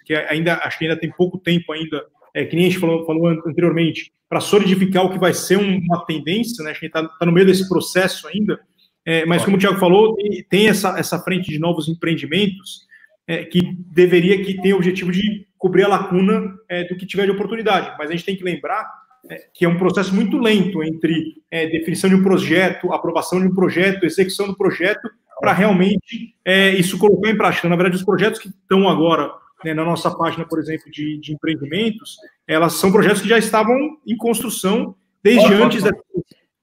[0.05, 3.05] que ainda acho que ainda tem pouco tempo ainda, é, que nem a gente falou,
[3.05, 7.27] falou anteriormente, para solidificar o que vai ser uma tendência, né, a gente está tá
[7.27, 8.59] no meio desse processo ainda,
[9.05, 10.17] É, mas como o Tiago falou,
[10.49, 12.87] tem essa, essa frente de novos empreendimentos
[13.27, 17.25] é, que deveria que tem o objetivo de cobrir a lacuna é, do que tiver
[17.25, 17.97] de oportunidade.
[17.99, 18.89] Mas a gente tem que lembrar
[19.29, 23.49] é, que é um processo muito lento entre é, definição de um projeto, aprovação de
[23.49, 25.11] um projeto, execução do projeto,
[25.43, 27.69] para realmente é, isso colocar em prática.
[27.69, 29.29] Na verdade, os projetos que estão agora
[29.65, 32.17] né, na nossa página, por exemplo, de, de, empreendimentos,
[32.47, 33.77] elas são projetos que já estavam
[34.07, 35.83] em construção desde antes.
[35.83, 35.91] Da...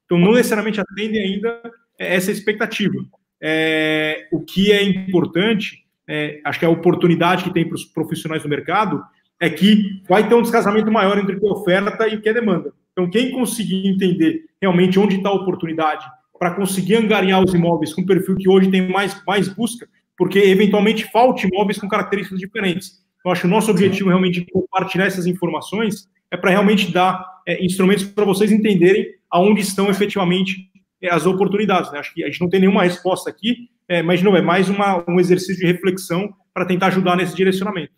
[0.06, 1.62] Então, não necessariamente atendem ainda
[2.00, 2.96] essa expectativa.
[3.42, 8.44] É, o que é importante, é, acho que a oportunidade que tem para os profissionais
[8.44, 9.04] do mercado
[9.42, 12.30] é que vai ter um descasamento maior entre o que é oferta e o que
[12.30, 12.72] é demanda.
[12.94, 16.06] Então, quem conseguir entender realmente onde está a oportunidade
[16.40, 19.88] para conseguir angariar os imóveis com perfil que hoje tem mais, mais busca,
[20.18, 23.04] porque eventualmente falta imóveis com características diferentes.
[23.24, 27.26] Eu acho que o nosso objetivo realmente de compartilhar essas informações é para realmente dar
[27.46, 30.70] é, instrumentos para vocês entenderem aonde estão efetivamente
[31.02, 31.92] é, as oportunidades.
[31.92, 32.00] Né?
[32.00, 35.04] Acho que a gente não tem nenhuma resposta aqui, é, mas não é mais uma,
[35.10, 37.92] um exercício de reflexão para tentar ajudar nesse direcionamento.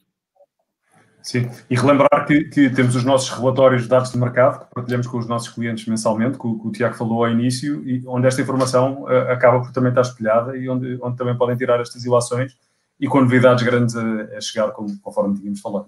[1.24, 5.05] Sim, e relembrar que, que, temos os nossos relatórios de dados de mercado que partilhamos
[5.05, 8.28] com os nossos clientes mensalmente, que o, que o Tiago falou ao início, e onde
[8.28, 12.03] esta informação uh, acaba por também estar espelhada e onde, onde também podem tirar estas
[12.05, 12.57] ilações
[12.99, 15.86] e com novidades grandes a, a chegar, como, conforme tínhamos falado.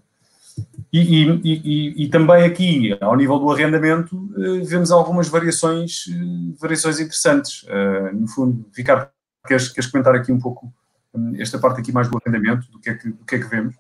[0.92, 6.56] E, e, e, e, também aqui, ao nível do arrendamento, uh, vemos algumas variações, uh,
[6.62, 7.66] variações interessantes.
[8.14, 9.10] no fundo, Ricardo,
[9.48, 10.72] queres, queres comentar aqui um pouco
[11.12, 13.48] um, esta parte aqui mais do arrendamento, do que é que, do que, é que
[13.48, 13.76] vemos?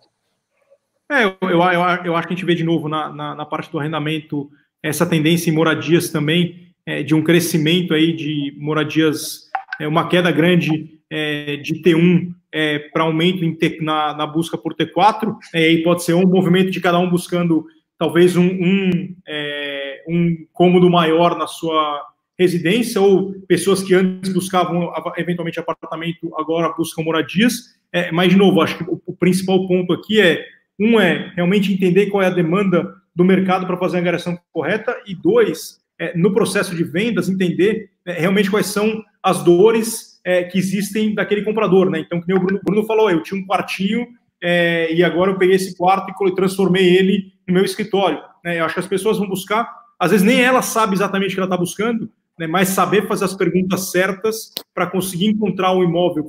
[1.11, 1.61] É, eu, eu,
[2.05, 4.49] eu, acho que a gente vê de novo na, na, na parte do arrendamento
[4.81, 9.49] essa tendência em moradias também, é, de um crescimento aí de moradias,
[9.79, 14.75] é, uma queda grande é, de T1 é, para aumento T, na, na, busca por
[14.75, 17.65] T4, é, e pode ser um movimento de cada um buscando
[17.97, 22.01] talvez um, um, é, um cômodo maior na sua
[22.37, 27.73] residência, ou pessoas que antes buscavam eventualmente apartamento, agora buscam moradias.
[28.11, 30.43] Mas, de novo, acho que o, o principal ponto aqui é
[30.79, 34.95] um é realmente entender qual é a demanda do mercado para fazer a angariação correta,
[35.05, 40.43] e dois, é, no processo de vendas, entender é, realmente quais são as dores é,
[40.43, 41.89] que existem daquele comprador.
[41.89, 41.99] Né?
[41.99, 44.07] Então, como o Bruno, Bruno falou, eu tinha um quartinho
[44.41, 48.19] é, e agora eu peguei esse quarto e transformei ele no meu escritório.
[48.43, 48.59] Né?
[48.59, 49.69] Eu acho que as pessoas vão buscar,
[49.99, 53.25] às vezes nem ela sabe exatamente o que ela está buscando, né, mas saber fazer
[53.25, 56.27] as perguntas certas para conseguir encontrar o um imóvel,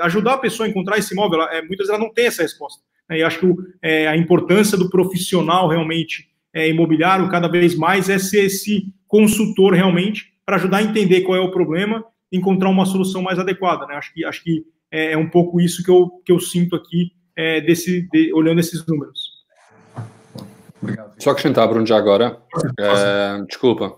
[0.00, 1.42] ajudar a pessoa a encontrar esse imóvel.
[1.42, 2.82] Ela, é, muitas vezes ela não tem essa resposta.
[3.08, 3.18] Né?
[3.18, 3.46] E acho que
[3.82, 9.72] é, a importância do profissional realmente é, imobiliário cada vez mais é ser esse consultor
[9.74, 13.86] realmente para ajudar a entender qual é o problema e encontrar uma solução mais adequada.
[13.86, 13.94] Né?
[13.94, 17.12] Acho que, acho que é, é um pouco isso que eu, que eu sinto aqui
[17.36, 19.34] é, desse, de, olhando esses números.
[20.80, 21.14] Obrigado.
[21.18, 22.38] Só acrescentar, Bruno, já agora.
[22.54, 23.96] Uh, desculpa.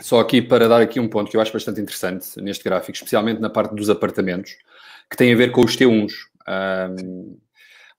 [0.00, 3.40] Só aqui para dar aqui um ponto que eu acho bastante interessante neste gráfico, especialmente
[3.40, 4.52] na parte dos apartamentos,
[5.10, 6.12] que tem a ver com os T1s.
[6.48, 7.38] Um,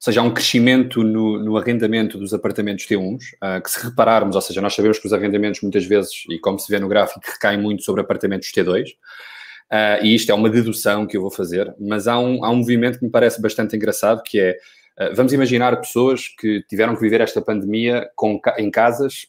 [0.03, 4.41] seja, há um crescimento no, no arrendamento dos apartamentos T1s, uh, que se repararmos, ou
[4.41, 7.57] seja, nós sabemos que os arrendamentos muitas vezes, e como se vê no gráfico, recaem
[7.57, 8.93] muito sobre apartamentos T2, uh,
[9.69, 12.57] ah, e isto é uma dedução que eu vou fazer, mas há um, há um
[12.57, 14.57] movimento que me parece bastante engraçado, que é,
[14.99, 19.25] uh, vamos imaginar pessoas que tiveram que viver esta pandemia com, em casas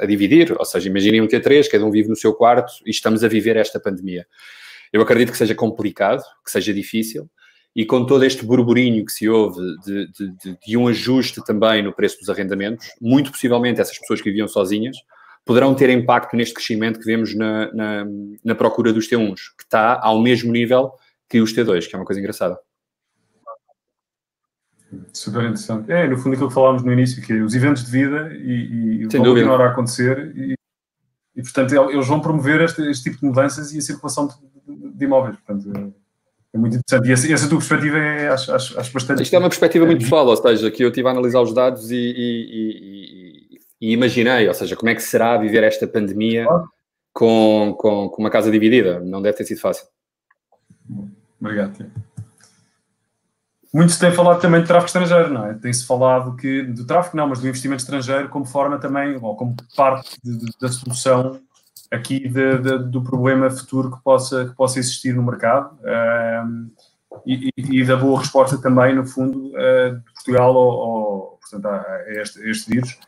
[0.00, 3.22] a dividir, ou seja, imaginem um T3, cada um vive no seu quarto, e estamos
[3.22, 4.26] a viver esta pandemia.
[4.92, 7.30] Eu acredito que seja complicado, que seja difícil,
[7.74, 11.92] e com todo este burburinho que se houve de, de, de, um ajuste também no
[11.92, 14.96] preço dos arrendamentos, muito possivelmente essas pessoas que viviam sozinhas
[15.44, 18.06] poderão ter impacto neste crescimento que vemos na, na,
[18.44, 20.92] na procura dos T1s, que está ao mesmo nível
[21.28, 22.58] que os T2, que é uma coisa engraçada.
[25.12, 25.90] Super interessante.
[25.90, 29.02] É, no fundo, aquilo que falámos no início, que é os eventos de vida e,
[29.02, 30.54] e vão continuar a acontecer e,
[31.34, 34.34] e, portanto, eles vão promover este, este, tipo de mudanças e a circulação de,
[34.92, 35.36] de imóveis.
[35.38, 35.94] Portanto,
[36.54, 37.08] é muito interessante.
[37.08, 39.22] E essa, essa tua perspectiva é, acho, acho, acho, bastante.
[39.22, 41.90] Isto é uma perspectiva muito pessoal, ou seja, que eu estive a analisar os dados
[41.90, 46.46] e, e, e, e imaginei, ou seja, como é que será viver esta pandemia
[47.12, 49.00] com, com, com, uma casa dividida.
[49.00, 49.86] Não deve ter sido fácil.
[51.40, 51.90] Obrigado.
[53.72, 55.54] Muito se tem falado também de tráfego estrangeiro, não é?
[55.54, 59.56] Tem-se falado que, do tráfego não, mas do investimento estrangeiro como forma também, ou como
[59.74, 61.40] parte de, de, da solução
[61.92, 65.78] aqui de, de, do problema futuro que possa, que possa existir no mercado
[66.46, 66.70] um,
[67.26, 72.04] e, e, da boa resposta também, no fundo, uh, de Portugal ao, ao portanto, a,
[72.08, 72.98] este, a este vírus.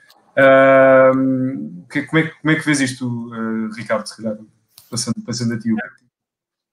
[1.16, 4.36] Um, que, como, é, como é que vês isto, uh, Ricardo, se calhar,
[4.90, 5.70] passando, passando a ti?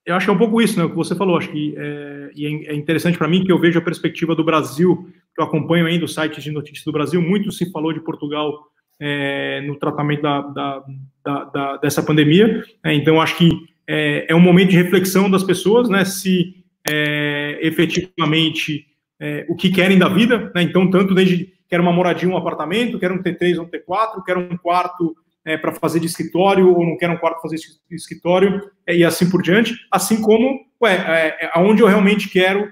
[0.05, 2.31] Eu acho que é um pouco isso, né, o que você falou, acho que é,
[2.35, 5.45] e é, é interessante para mim que eu vejo a perspectiva do Brasil, que eu
[5.45, 8.67] acompanho ainda os sites de notícias do Brasil, muito se falou de Portugal
[9.01, 10.83] é, no tratamento da, da,
[11.25, 12.63] da, da, dessa pandemia.
[12.85, 13.49] É, então, acho que
[13.87, 16.05] é, é um momento de reflexão das pessoas, né?
[16.05, 18.85] Se é, efetivamente
[19.19, 20.61] é, o que querem da vida, né?
[20.61, 24.39] Então, tanto desde quero uma moradia, um apartamento, quero um T3 ou um T4, quero
[24.39, 27.95] um quarto é, para fazer de escritório ou não quero um quarto para fazer de
[27.95, 32.71] escritório e assim por diante, assim como, ué, aonde eu realmente quero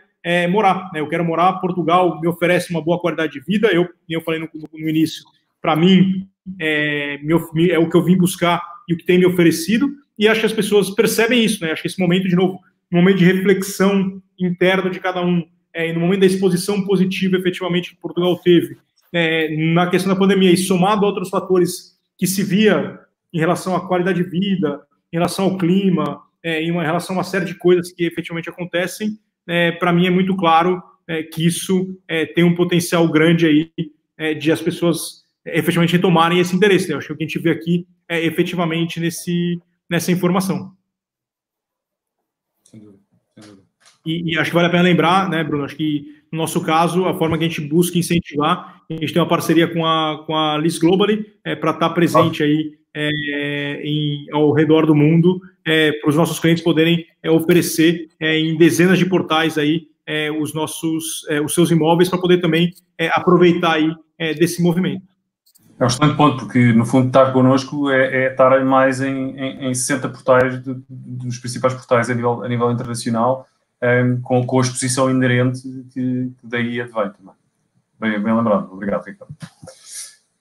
[0.51, 0.99] morar, né?
[0.99, 4.49] Eu quero morar, Portugal me oferece uma boa qualidade de vida, eu, eu falei no,
[4.53, 5.23] no início,
[5.61, 6.27] para mim,
[6.59, 7.19] é,
[7.69, 10.45] é o que eu vim buscar e o que tem me oferecido, e acho que
[10.45, 11.71] as pessoas percebem isso, né?
[11.71, 12.59] Acho que esse momento, de novo,
[12.91, 17.91] um momento de reflexão interna de cada um, é, no momento da exposição positiva, efetivamente,
[17.91, 18.77] que Portugal teve
[19.13, 22.99] é, na questão da pandemia, e somado a outros fatores que se via
[23.33, 24.81] em relação à qualidade de vida,
[25.11, 28.49] em relação ao clima, é, em uma relação a uma série de coisas que efetivamente
[28.49, 33.45] acontecem, é, para mim é muito claro é, que isso é, tem um potencial grande
[33.45, 33.71] aí
[34.37, 36.87] de as pessoas efetivamente retomarem esse interesse.
[36.87, 36.93] Né?
[36.93, 39.59] Eu acho que o que a gente vê aqui é efetivamente nesse,
[39.89, 40.73] nessa informação.
[42.63, 43.03] Sem dúvida,
[43.35, 43.63] sem dúvida.
[44.05, 45.65] E, e, acho que vale a pena lembrar, né, Bruno?
[45.65, 49.21] Acho que no nosso caso, a forma que a gente busca incentivar, a gente tem
[49.21, 53.81] uma parceria com a, com a Liz Globally é, para estar tá presente aí é,
[53.83, 58.57] em, ao redor do mundo é, para os nossos clientes poderem é, oferecer é, em
[58.57, 62.73] dezenas de portais aí é, os nossos os seus imóveis para poder também
[63.11, 63.93] aproveitar aí
[64.35, 65.03] desse movimento.
[65.79, 69.69] É um excelente ponto, porque no fundo estar connosco é, é estar mais em, em,
[69.69, 73.47] em 60 portais, de, dos principais portais a nível, a nível internacional,
[73.81, 75.61] um, ehm, com, com a exposição inerente
[75.93, 77.33] que, que daí advém também.
[77.97, 79.33] Bem, bem lembrado, obrigado, Ricardo.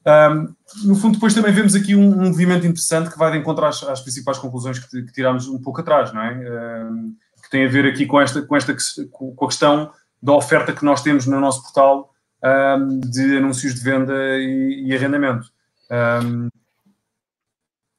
[0.05, 0.49] Um, ehm,
[0.85, 4.01] no fundo, depois também vemos aqui um, um, movimento interessante que vai de encontro às,
[4.01, 6.33] principais conclusões que, que tirámos um pouco atrás, não é?
[6.33, 7.13] Um, ehm,
[7.45, 8.75] que tem a ver aqui com esta, com esta
[9.13, 12.13] com a questão da oferta que nós temos no nosso portal
[12.45, 15.51] um, de anúncios de venda e, e arrendamento.
[15.91, 16.49] Um,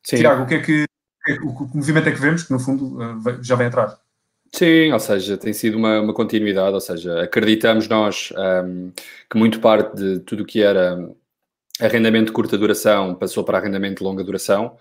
[0.04, 0.86] Tiago, o que é que,
[1.44, 3.96] o, que movimento é que vemos que no fundo uh, já vem atrás?
[4.52, 8.34] Sim, ou seja, tem sido uma, uma continuidade, ou seja, acreditamos nós
[8.66, 8.92] um,
[9.30, 10.98] que muito parte de tudo o que era
[11.80, 14.76] arrendamento de curta duração passou para arrendamento de longa duração,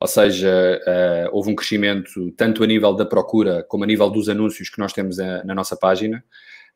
[0.00, 4.28] ou seja, uh, houve um crescimento tanto a nível da procura como a nível dos
[4.28, 6.24] anúncios que nós temos na nossa página.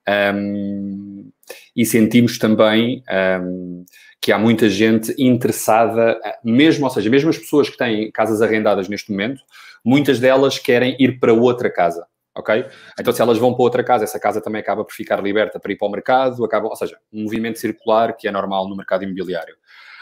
[0.08, 1.30] Um,
[1.74, 3.02] e sentimos também
[3.42, 3.84] um,
[4.20, 8.88] que há muita gente interessada, mesmo, ou seja, mesmo as pessoas que têm casas arrendadas
[8.88, 9.42] neste momento,
[9.84, 12.66] muitas delas querem ir para outra casa, ok?
[12.98, 15.72] Então, se elas vão para outra casa, essa casa também acaba por ficar liberta para
[15.72, 19.04] ir para o mercado, acaba, ou seja, um movimento circular que é normal no mercado
[19.04, 19.54] imobiliário.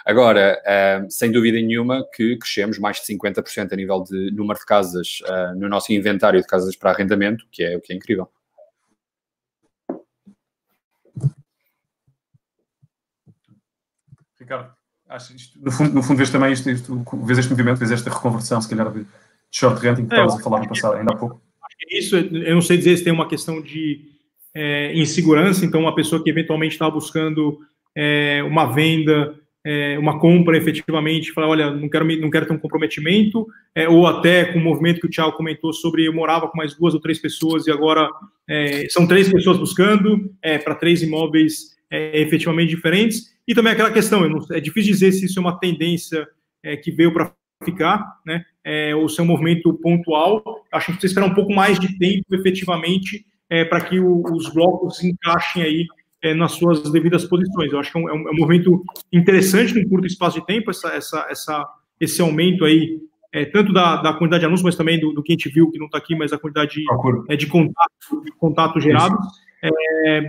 [0.05, 0.63] Agora,
[1.09, 5.59] sem dúvida nenhuma que crescemos mais de 50% a nível de número de casas uh,
[5.59, 8.29] no nosso inventário de casas para arrendamento, que é o que é incrível.
[14.45, 14.71] Ricardo,
[15.09, 18.11] acho isto, no, fundo, no fundo vês também isto, isto, vês este movimento, vês esta
[18.11, 19.07] reconversão, se calhar, de
[19.51, 21.43] short renting que é, estavas a falar no passado, ainda há pouco.
[21.91, 24.01] É isso, eu não sei dizer se tem uma questão de
[24.55, 27.59] é, insegurança, então uma pessoa que eventualmente está buscando
[27.97, 29.35] é, uma venda,
[29.65, 34.07] é, uma compra efetivamente, fala, olha, não quero, não quero ter um comprometimento, é, ou
[34.07, 37.01] até com o movimento que o Thiago comentou sobre eu morava com mais duas ou
[37.01, 38.09] três pessoas e agora
[38.49, 40.31] é, são três pessoas buscando
[40.63, 43.34] para três imóveis efetivamente diferentes.
[43.47, 46.27] E também aquela questão, não, é difícil dizer se isso é uma tendência
[46.63, 47.33] é, que veio para
[47.63, 48.45] ficar, né?
[48.65, 50.43] É, ou se é um movimento pontual.
[50.73, 54.53] Acho que precisa esperar um pouco mais de tempo, efetivamente, é, para que o, os
[54.53, 55.87] blocos se encaixem aí
[56.23, 57.71] é, nas suas devidas posições.
[57.71, 58.83] Eu acho que é um, é um, é movimento
[59.13, 61.69] interessante num curto espaço de tempo, essa, essa, essa,
[62.01, 62.99] esse aumento aí,
[63.31, 65.71] é, tanto da, da quantidade de anúncios, mas também do, do que a gente viu,
[65.71, 66.85] que não está aqui, mas a quantidade de,
[67.29, 69.17] é, de contato, de contato gerado.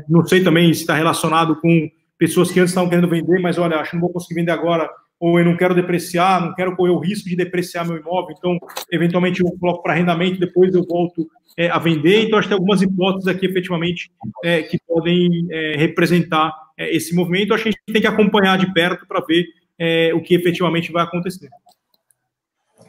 [0.10, 3.78] não sei também se está relacionado com pessoas que antes estavam querendo vender, mas olha,
[3.78, 4.90] acho que não vou conseguir vender agora,
[5.20, 8.58] ou eu não quero depreciar, não quero correr o risco de depreciar meu imóvel, então,
[8.92, 12.26] eventualmente, eu coloco para arrendamento, depois eu volto é, a vender.
[12.26, 14.12] Então, acho que tem algumas hipóteses aqui, efetivamente,
[14.44, 17.54] é, que podem é, representar é, esse movimento.
[17.54, 19.46] Acho que a gente tem que acompanhar de perto para ver
[19.80, 21.50] é, o que efetivamente vai acontecer.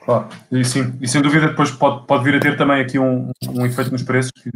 [0.05, 3.31] Claro, e sim, e sem dúvida depois pode, pode vir a ter também aqui um,
[3.49, 4.51] um efeito nos preços que,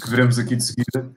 [0.00, 1.10] que veremos aqui de seguida.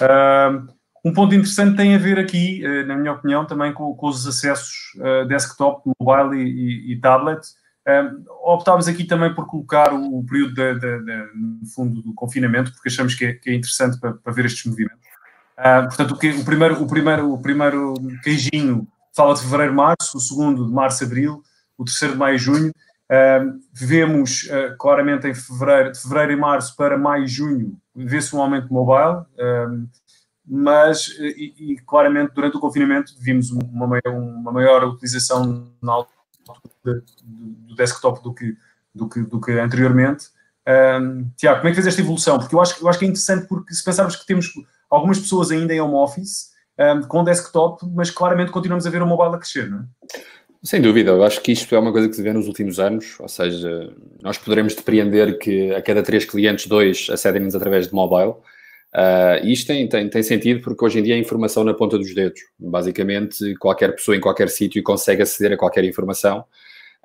[0.00, 4.06] Uh, um ponto interessante tem a ver aqui, eh, na minha opinião, também com, com
[4.06, 7.40] os acessos uh, desktop, mobile e, e, e tablet.
[7.88, 12.12] Um, optámos aqui também por colocar o, o período, de, de, de, no fundo, do
[12.12, 15.00] confinamento, porque achamos que é, que é interessante para, para, ver estes movimentos.
[15.58, 18.86] Uh, portanto, o, que, o, primeiro, o, primeiro, o primeiro queijinho
[19.16, 21.42] fala de fevereiro, março, o segundo de março, abril,
[21.78, 22.70] o terceiro de maio junho.
[23.10, 28.36] Uh, vemos uh, claramente em fevereiro, de fevereiro e março para maio e junho, vê-se
[28.36, 29.24] um aumento mobile
[30.52, 38.20] mas e, e, claramente durante o confinamento vimos uma maior, uma maior utilização do desktop
[38.20, 38.56] do que,
[38.92, 40.26] do que, do que anteriormente.
[40.66, 42.36] Um, Tiago, como é que fez esta evolução?
[42.38, 44.52] Porque eu acho, eu acho que é interessante porque se pensarmos que temos
[44.90, 49.06] algumas pessoas ainda em home office, um, com desktop, mas claramente continuamos a ver o
[49.06, 49.82] mobile a crescer, não é?
[50.62, 53.18] Sem dúvida, eu acho que isto é uma coisa que se vê nos últimos anos,
[53.18, 58.34] ou seja, nós poderemos depreender que a cada três clientes, dois acedem-nos através de mobile.
[58.94, 62.14] Uh, isto tem, tem, tem, sentido porque hoje em dia é informação na ponta dos
[62.14, 62.40] dedos.
[62.58, 66.44] Basicamente, qualquer pessoa em qualquer sítio consegue aceder a qualquer informação.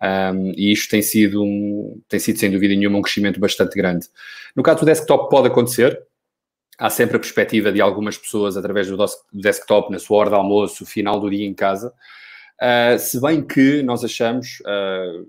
[0.01, 4.07] Um, e isto tem sido, um, tem sido, sem dúvida nenhuma, um crescimento bastante grande.
[4.55, 6.01] No caso do desktop, pode acontecer.
[6.77, 8.97] Há sempre a perspectiva de algumas pessoas, através do
[9.31, 11.93] desktop, na sua hora de almoço, final do dia em casa.
[12.61, 15.27] Uh, se bem que nós achamos uh,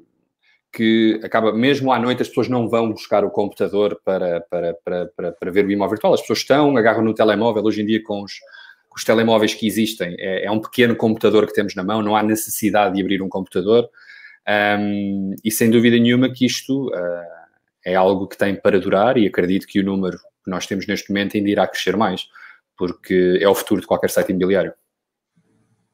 [0.77, 5.07] que acaba, mesmo à noite, as pessoas não vão buscar o computador para, para, para,
[5.07, 6.12] para, para ver o imóvel virtual.
[6.12, 7.64] As pessoas estão, agarram no telemóvel.
[7.64, 8.35] Hoje em dia, com os,
[8.95, 12.22] os telemóveis que existem, é, é um pequeno computador que temos na mão, não há
[12.22, 13.89] necessidade de abrir um computador.
[14.79, 17.47] Um, e sem dúvida nenhuma que isto uh,
[17.83, 21.09] é algo que tem para durar e acredito que o número que nós temos neste
[21.09, 22.27] momento ainda irá crescer mais,
[22.77, 24.74] porque é o futuro de qualquer site imobiliário.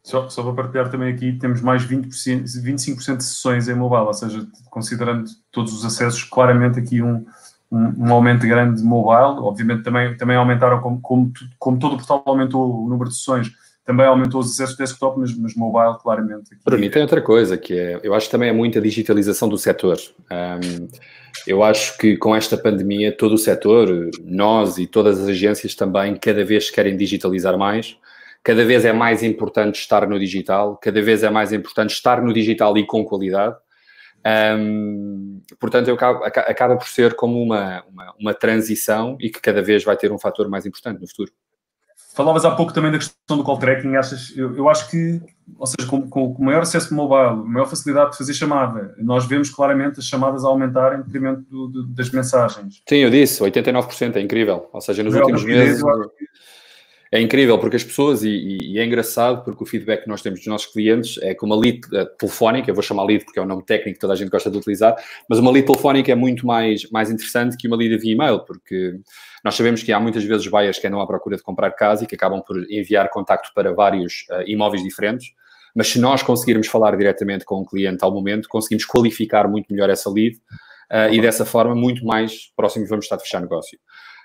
[0.02, 4.14] Só, só para partilhar também aqui, temos mais 20%, 25% de sessões em mobile, ou
[4.14, 7.24] seja, considerando todos os acessos, claramente aqui um,
[7.70, 9.40] um, um aumento grande de mobile.
[9.40, 13.52] Obviamente também, também aumentaram, como, como, como todo o portal aumentou o número de sessões,
[13.84, 16.50] também aumentou os acessos desktop, mas, mas mobile, claramente.
[16.64, 19.58] Para mim tem outra coisa, que é, eu acho que também é muita digitalização do
[19.58, 19.98] setor.
[20.30, 20.88] Um,
[21.46, 26.16] eu acho que com esta pandemia, todo o setor, nós e todas as agências também,
[26.16, 27.96] cada vez querem digitalizar mais,
[28.42, 32.32] cada vez é mais importante estar no digital, cada vez é mais importante estar no
[32.32, 33.56] digital e com qualidade.
[34.24, 39.62] Um, portanto, eu acaba, acaba por ser como uma, uma, uma transição e que cada
[39.62, 41.32] vez vai ter um fator mais importante no futuro.
[42.14, 45.18] Falavas há pouco também da questão do call tracking, achas, eu, eu acho que,
[45.58, 49.48] ou seja, com, com, com maior acesso mobile, maior facilidade de fazer chamada, nós vemos
[49.48, 51.42] claramente as chamadas a aumentar em detrimento
[51.94, 52.82] das mensagens.
[52.86, 54.68] Sim, eu disse, 89%, é incrível.
[54.72, 55.82] Ou seja, nos últimos meses...
[57.14, 60.40] É incrível porque as pessoas, e, e, é engraçado porque o feedback que nós temos
[60.40, 63.42] dos nossos clientes é que uma lead uh, telefónica, eu vou chamar lead porque é
[63.42, 64.96] o um nome técnico que toda a gente gosta de utilizar,
[65.28, 68.98] mas uma lead telefónica é muito mais, mais interessante que uma lead via e-mail, porque
[69.44, 72.06] nós sabemos que há muitas vezes buyers que andam à procura de comprar casa e
[72.06, 75.34] que acabam por enviar contacto para vários uh, imóveis diferentes,
[75.74, 79.90] mas se nós conseguirmos falar diretamente com o cliente ao momento, conseguimos qualificar muito melhor
[79.90, 80.36] essa lead
[80.90, 83.78] uh, e dessa forma muito mais próximos vamos estar de fechar negócio.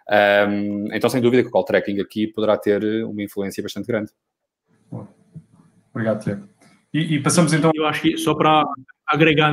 [0.10, 4.12] Um, então, sem dúvida que o call tracking aqui poderá ter uma influência bastante grande.
[5.91, 6.47] Obrigado, Tiago.
[6.93, 7.72] E, e, passamos então.
[7.76, 8.64] Eu acho que só para
[9.05, 9.51] agregar.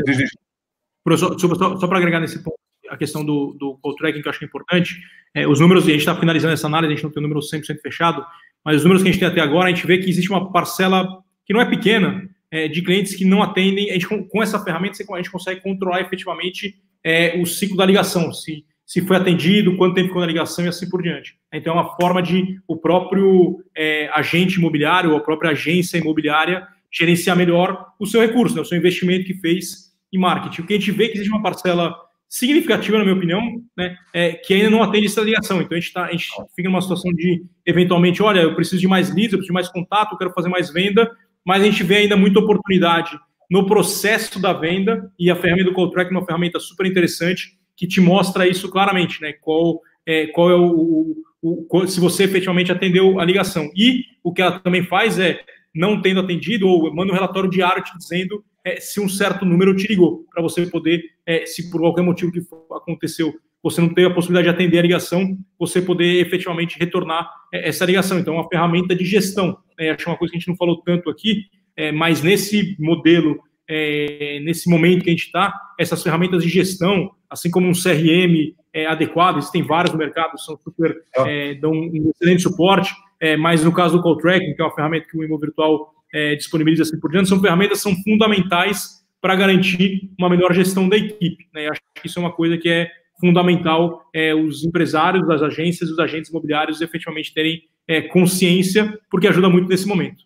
[1.16, 4.30] Só, só, só para agregar nesse ponto, a questão do, do call tracking, que eu
[4.30, 5.00] acho que é importante,
[5.34, 7.40] é, os números, a gente está finalizando essa análise, a gente não tem o número
[7.40, 8.24] 100% fechado,
[8.64, 10.50] mas os números que a gente tem até agora, a gente vê que existe uma
[10.52, 13.90] parcela que não é pequena é, de clientes que não atendem.
[13.90, 17.84] A gente, com, com essa ferramenta, a gente consegue controlar efetivamente é, o ciclo da
[17.84, 18.32] ligação.
[18.32, 21.36] Se se foi atendido, quanto tempo ficou na ligação e assim por diante.
[21.52, 26.66] Então, é uma forma de o próprio é, agente imobiliário ou a própria agência imobiliária
[26.92, 30.62] gerenciar melhor o seu recurso, né, o seu investimento que fez em marketing.
[30.62, 31.94] O que a gente vê é que existe uma parcela
[32.28, 33.40] significativa, na minha opinião,
[33.76, 35.62] né, é, que ainda não atende essa ligação.
[35.62, 38.88] Então, a gente, tá, a gente fica numa situação de, eventualmente, olha, eu preciso de
[38.88, 41.10] mais leads, eu preciso de mais contato, eu quero fazer mais venda,
[41.44, 43.18] mas a gente vê ainda muita oportunidade
[43.50, 47.86] no processo da venda e a ferramenta do Call é uma ferramenta super interessante que
[47.86, 49.32] te mostra isso claramente, né?
[49.32, 53.70] Qual é, qual é o, o, o, se você efetivamente atendeu a ligação.
[53.74, 55.40] E o que ela também faz é,
[55.74, 59.76] não tendo atendido, ou manda um relatório diário te dizendo é, se um certo número
[59.76, 62.40] te ligou, para você poder, é, se por qualquer motivo que
[62.72, 67.68] aconteceu, você não teve a possibilidade de atender a ligação, você poder efetivamente retornar é,
[67.68, 68.18] essa ligação.
[68.18, 69.58] Então, é uma ferramenta de gestão.
[69.78, 69.90] Né?
[69.90, 71.44] Acho uma coisa que a gente não falou tanto aqui,
[71.76, 73.38] é, mas nesse modelo
[73.68, 78.54] é, nesse momento que a gente está, essas ferramentas de gestão, assim como um CRM
[78.72, 83.64] é, adequado, existem vários no mercado, são super, é, dão um excelente suporte, é, mas
[83.64, 86.82] no caso do Call Tracking, que é uma ferramenta que o Imo Virtual é, disponibiliza
[86.82, 91.46] assim por diante, são ferramentas são fundamentais para garantir uma melhor gestão da equipe.
[91.54, 91.68] Né?
[91.68, 95.98] Acho que isso é uma coisa que é fundamental é, os empresários, as agências, os
[95.98, 97.62] agentes imobiliários efetivamente terem
[98.10, 100.24] consciência, porque ajuda muito nesse momento.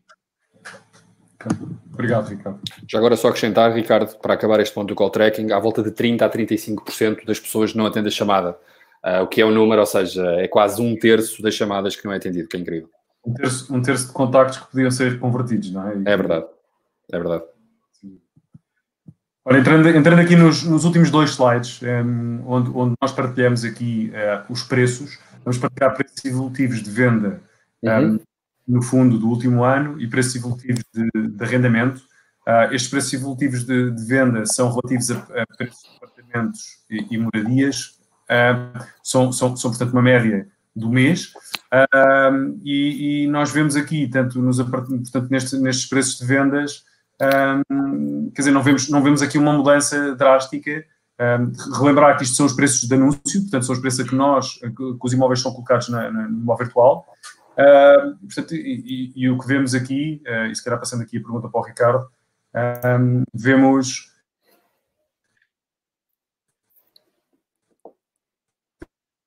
[1.98, 2.60] Obrigado, Ricardo.
[2.86, 5.90] Já agora só acrescentar, Ricardo, para acabar este ponto do call tracking, à volta de
[5.90, 8.56] 30% a 35% das pessoas não atendem a chamada,
[9.04, 12.04] uh, o que é um número, ou seja, é quase um terço das chamadas que
[12.04, 12.88] não é atendido, que é incrível.
[13.26, 15.94] Um terço, um terço de contactos que podiam ser convertidos, não é?
[16.04, 16.46] É verdade,
[17.12, 17.42] é verdade.
[19.44, 23.64] Ora, entrando, entrando aqui nos, nos, últimos dois slides, um, ehm, onde, onde, nós partilhamos
[23.64, 27.40] aqui uh, os preços, vamos partilhar preços evolutivos de venda
[27.82, 28.20] um, uhum.
[28.68, 32.02] No fundo, do último ano e preços evolutivos de, de arrendamento.
[32.46, 36.60] Uh, estes preços evolutivos de, de, venda são relativos a, a preços de apartamentos
[36.90, 37.98] e, e moradias.
[38.30, 41.32] uh, são, são, são, portanto, uma média do mês.
[41.72, 46.84] Uh, e, e, nós vemos aqui, tanto nos, portanto, nestes, nestes preços de vendas,
[47.70, 50.84] um, quer dizer, não vemos, não vemos aqui uma mudança drástica.
[51.20, 54.54] Um, relembrar que isto são os preços de anúncio, portanto, são os preços que nós,
[54.54, 57.06] que, que os imóveis são colocados na, na, no imóvel virtual.
[57.58, 61.18] Uh, portanto, e, e, e, o que vemos aqui, uh, e se calhar passando aqui
[61.18, 62.08] a pergunta para o Ricardo,
[62.54, 64.12] um, vemos.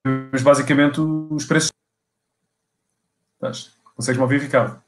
[0.06, 1.72] Vemos basicamente os preços.
[3.96, 4.82] Consegues-me ouvir, Ricardo?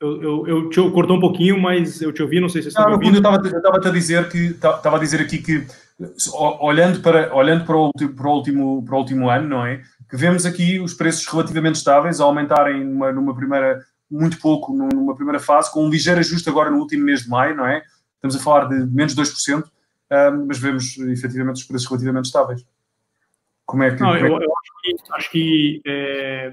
[0.00, 2.76] Eu, eu, eu te cortou um pouquinho, mas eu te ouvi, não sei se você
[2.78, 3.16] está me ouvindo.
[3.16, 3.36] Eu estava
[3.76, 5.66] a dizer que estava a dizer aqui que
[6.60, 9.82] olhando para olhando para o, para o último para o último ano, não é?
[10.08, 13.80] Que vemos aqui os preços relativamente estáveis a aumentarem numa, numa primeira
[14.10, 17.56] muito pouco numa primeira fase, com um ligeiro ajuste agora no último mês de maio,
[17.56, 17.82] não é?
[18.16, 22.64] Estamos a falar de menos 2%, um, mas vemos efetivamente os preços relativamente estáveis.
[23.64, 24.00] Como é que.
[24.02, 24.24] Não, é que...
[24.24, 26.52] Eu, eu, acho que, acho que é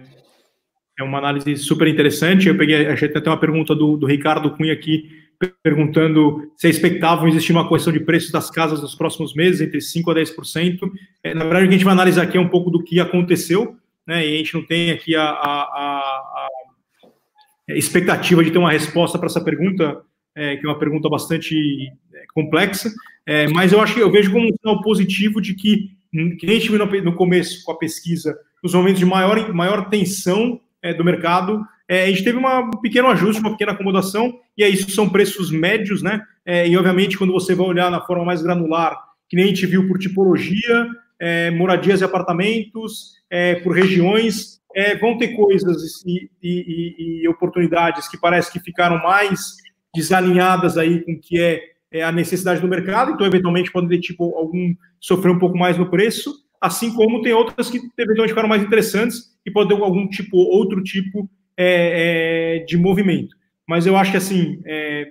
[1.00, 2.47] é uma análise super interessante.
[2.47, 5.10] Eu peguei, achei até uma pergunta do, do Ricardo Cunha aqui,
[5.64, 9.80] perguntando se é expectável existir uma correção de preços das casas nos próximos meses, entre
[9.80, 10.92] 5% a 10%.
[11.24, 13.00] É, na verdade, o que a gente vai analisar aqui é um pouco do que
[13.00, 14.26] aconteceu, né?
[14.26, 16.48] E a gente não tem aqui a, a, a,
[17.70, 20.02] a expectativa de ter uma resposta para essa pergunta,
[20.36, 21.56] é, que é uma pergunta bastante
[22.14, 22.92] é, complexa,
[23.26, 25.92] é, mas eu acho que eu vejo como um sinal positivo de que,
[26.38, 29.90] que a gente viu no, no começo com a pesquisa, nos momentos de maior, maior
[29.90, 34.40] tensão é, do mercado, é, a gente teve uma, um pequeno ajuste, uma pequena acomodação,
[34.56, 36.22] e é isso, são preços médios, né?
[36.46, 38.96] É, e obviamente, quando você vai olhar na forma mais granular,
[39.28, 40.88] que nem a gente viu por tipologia,
[41.20, 48.08] é, moradias e apartamentos, é, por regiões, é, vão ter coisas e, e, e, oportunidades
[48.08, 49.56] que parece que ficaram mais
[49.94, 51.60] desalinhadas aí com o que é,
[51.92, 55.76] é, a necessidade do mercado, então eventualmente podem ter tipo algum sofrer um pouco mais
[55.76, 56.32] no preço,
[56.62, 60.84] assim como tem outras que eventualmente ficaram mais interessantes e pode ter algum tipo, outro
[60.84, 61.28] tipo
[61.62, 63.36] é, é, de movimento.
[63.68, 65.10] Mas eu acho que assim, é,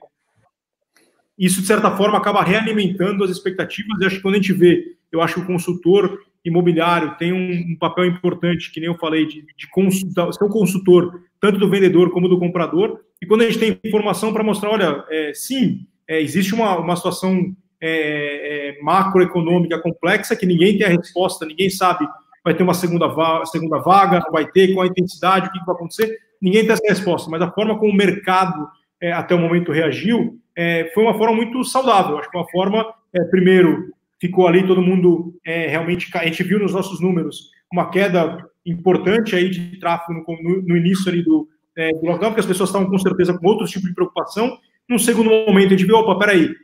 [1.38, 4.01] isso de certa forma acaba realimentando as expectativas.
[4.01, 7.72] Eu acho que quando a gente vê, eu acho que o consultor imobiliário tem um,
[7.72, 11.68] um papel importante, que nem eu falei, de, de consultar, ser o consultor tanto do
[11.68, 12.99] vendedor como do comprador.
[13.20, 16.96] E quando a gente tem informação para mostrar, olha, é, sim, é, existe uma, uma
[16.96, 22.09] situação é, é, macroeconômica complexa que ninguém tem a resposta, ninguém sabe
[22.44, 25.66] vai ter uma segunda, va segunda vaga, vai ter, qual a intensidade, o que, que
[25.66, 28.68] vai acontecer, ninguém tem essa resposta, mas a forma como o mercado
[29.01, 32.84] é, até o momento reagiu é, foi uma forma muito saudável, acho que uma forma,
[33.12, 37.91] é, primeiro, ficou ali todo mundo é, realmente, a gente viu nos nossos números uma
[37.91, 42.47] queda importante aí de tráfego no, no início ali do, é, do lockdown, porque as
[42.47, 44.59] pessoas estavam com certeza com outro tipo de preocupação,
[44.89, 46.55] num segundo momento a gente viu, opa, peraí,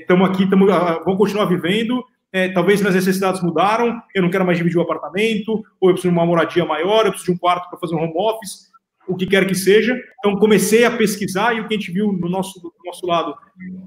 [0.00, 4.30] estamos é, aqui, tamo, ah, vamos continuar vivendo, é, talvez minhas necessidades mudaram, eu não
[4.30, 7.36] quero mais dividir o apartamento, ou eu preciso de uma moradia maior, eu preciso de
[7.36, 8.71] um quarto para fazer um home office,
[9.08, 9.98] o que quer que seja.
[10.18, 13.34] Então, comecei a pesquisar e o que a gente viu no nosso, do nosso lado,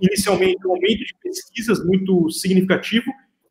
[0.01, 3.05] inicialmente, um aumento de pesquisas muito significativo,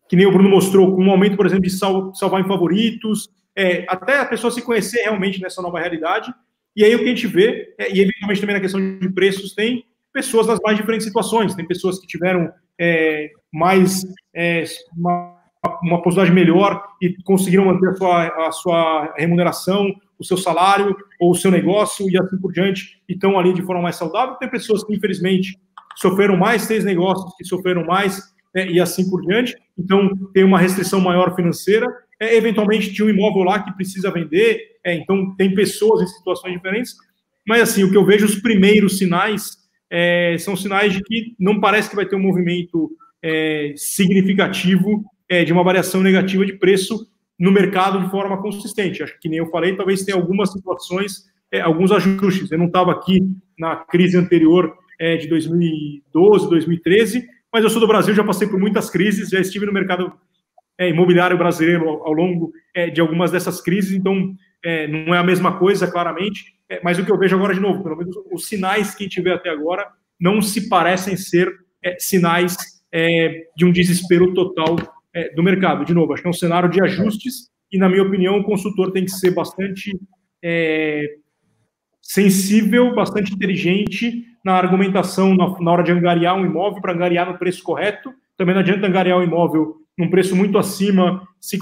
[0.08, 3.28] que nem o Bruno mostrou, com um aumento, por exemplo, de sal, salvar em favoritos,
[3.56, 6.32] é, até a pessoa se conhecer realmente nessa nova realidade.
[6.76, 9.54] E aí o que a gente vê, é, e eventualmente também na questão de preços,
[9.54, 11.54] tem pessoas nas mais diferentes situações.
[11.54, 14.02] Tem pessoas que tiveram é, mais
[14.34, 14.64] é,
[15.82, 21.32] uma, possibilidade melhor e conseguiram manter a sua, a sua remuneração, o seu salário ou
[21.32, 24.34] o seu negócio e assim por diante, e estão ali de forma mais saudável.
[24.36, 25.58] Tem pessoas que, infelizmente,
[25.96, 28.20] sofreram mais, tem negócios que sofreram mais
[28.54, 29.56] né, e assim por diante.
[29.78, 31.86] Então, tem uma restrição maior financeira.
[32.20, 36.54] É, eventualmente, tinha um imóvel lá que precisa vender, é, então tem pessoas em situações
[36.54, 36.94] diferentes.
[37.46, 39.58] Mas, assim, o que eu vejo, os primeiros sinais
[39.90, 42.90] é, são sinais de que não parece que vai ter um movimento
[43.22, 47.08] é, significativo é, de uma variação negativa de preço
[47.38, 49.02] no mercado de forma consistente.
[49.02, 52.50] Acho que nem eu falei, talvez tenha algumas situações, é, alguns ajustes.
[52.50, 53.20] Eu não estava aqui
[53.58, 58.58] na crise anterior é, de 2012, 2013, mas eu sou do Brasil, já passei por
[58.58, 60.12] muitas crises, já estive no mercado
[60.78, 62.52] é, imobiliário brasileiro ao, ao longo
[62.92, 64.34] de algumas dessas crises, então
[64.88, 67.82] não é a mesma coisa, claramente, é, mas o que eu vejo agora, de novo,
[67.82, 69.86] pelo menos os sinais que vê até agora
[70.18, 71.52] não se parecem ser
[71.82, 72.56] é, sinais
[72.92, 74.76] é, de um desespero total
[75.14, 75.84] é, do mercado.
[75.84, 78.90] De novo, acho que é um cenário de ajustes e, na minha opinião, o consultor
[78.92, 79.98] tem que ser bastante
[80.42, 81.16] é,
[82.02, 87.38] sensível, bastante inteligente na argumentação na, na hora de angariar um imóvel para angariar no
[87.38, 88.12] preço correto.
[88.36, 91.56] Também não adianta angariar um imóvel num preço muito acima, se,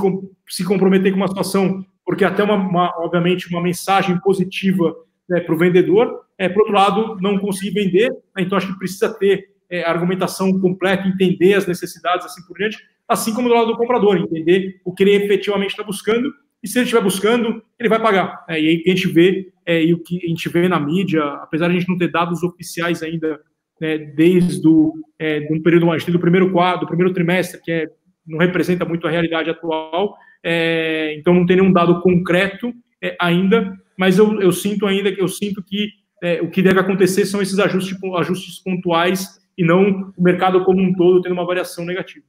[0.48, 4.94] se comprometer com uma situação porque até uma, uma obviamente uma mensagem positiva
[5.28, 6.20] né, para o vendedor.
[6.38, 10.58] É, por outro lado, não conseguir vender, né, então acho que precisa ter é, argumentação
[10.60, 12.78] completa, entender as necessidades assim por diante,
[13.08, 16.32] assim como do lado do comprador, entender o que ele efetivamente está buscando
[16.62, 18.44] e se ele estiver buscando, ele vai pagar.
[18.48, 21.24] É, e aí a gente vê, é, e o que a gente vê na mídia,
[21.42, 23.40] apesar de a gente não ter dados oficiais ainda,
[23.80, 27.90] né, desde o, é, do período mais do primeiro quadro, do primeiro trimestre, que é,
[28.24, 32.72] não representa muito a realidade atual, é, então não tem nenhum dado concreto
[33.02, 35.90] é, ainda, mas eu, eu sinto ainda que eu sinto que
[36.22, 40.80] é, o que deve acontecer são esses ajustes, ajustes pontuais e não o mercado como
[40.80, 42.24] um todo tendo uma variação negativa.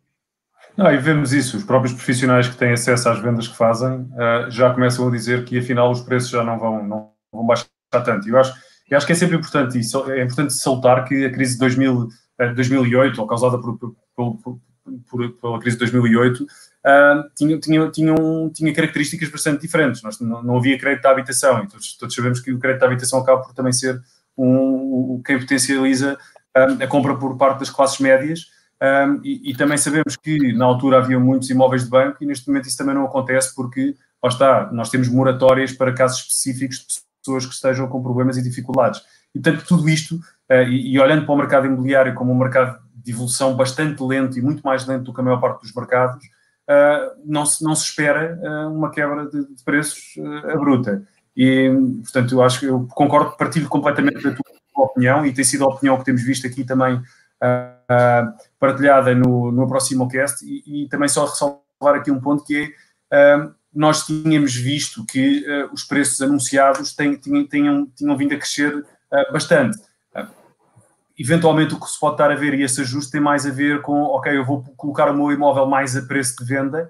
[0.76, 4.50] Não, e vemos isso, os próprios profissionais que têm acesso às vendas que fazem uh,
[4.50, 8.28] já começam a dizer que afinal os preços já não vão, não vão baixar tanto.
[8.28, 8.54] Eu acho,
[8.90, 12.08] eu acho que é sempre importante isso, é importante saltar que a crise de 2000,
[12.56, 14.60] 2008, ou causada por, por, por,
[15.10, 16.48] por, pela crise de 2008, uh,
[17.36, 20.02] tinha, tinha, tinha, um, tinha características bastante diferentes.
[20.02, 22.88] Nós, não, não havia crédito à habitação, e todos, todos sabemos que o crédito à
[22.88, 24.02] habitação acaba por também ser
[24.36, 26.18] um, quem potencializa
[26.58, 28.48] uh, a compra por parte das classes médias,
[28.84, 32.50] um, e, e, também sabemos que na altura havia muitos imóveis de banco e neste
[32.50, 37.46] momento isso também não acontece porque, está, nós temos moratórias para casos específicos de pessoas
[37.46, 39.02] que estejam com problemas e dificuldades.
[39.34, 42.78] E, portanto, tudo isto, uh, e, e, olhando para o mercado imobiliário como um mercado
[42.94, 46.22] de evolução bastante lento e muito mais lento do que a maior parte dos mercados,
[46.70, 50.16] uh, não, se, não se espera uh, uma quebra de, de preços
[50.54, 51.02] abrupta.
[51.38, 51.72] E,
[52.04, 55.68] portanto, eu acho que eu concordo, partilho completamente da tua opinião e tem sido a
[55.68, 57.02] opinião que temos visto aqui também
[58.64, 62.74] partilhada no, no Aproximocast e, e também só ressalvar aqui um ponto que
[63.12, 68.34] é uh, nós tínhamos visto que uh, os preços anunciados têm, tinham, tinham, tinham vindo
[68.34, 68.86] a crescer
[69.32, 69.78] bastante.
[71.20, 73.84] eventualmente o que se pode estar a ver e esse ajuste tem mais a ver
[73.84, 76.90] com, ok, eu vou colocar o meu imóvel mais a preço de venda,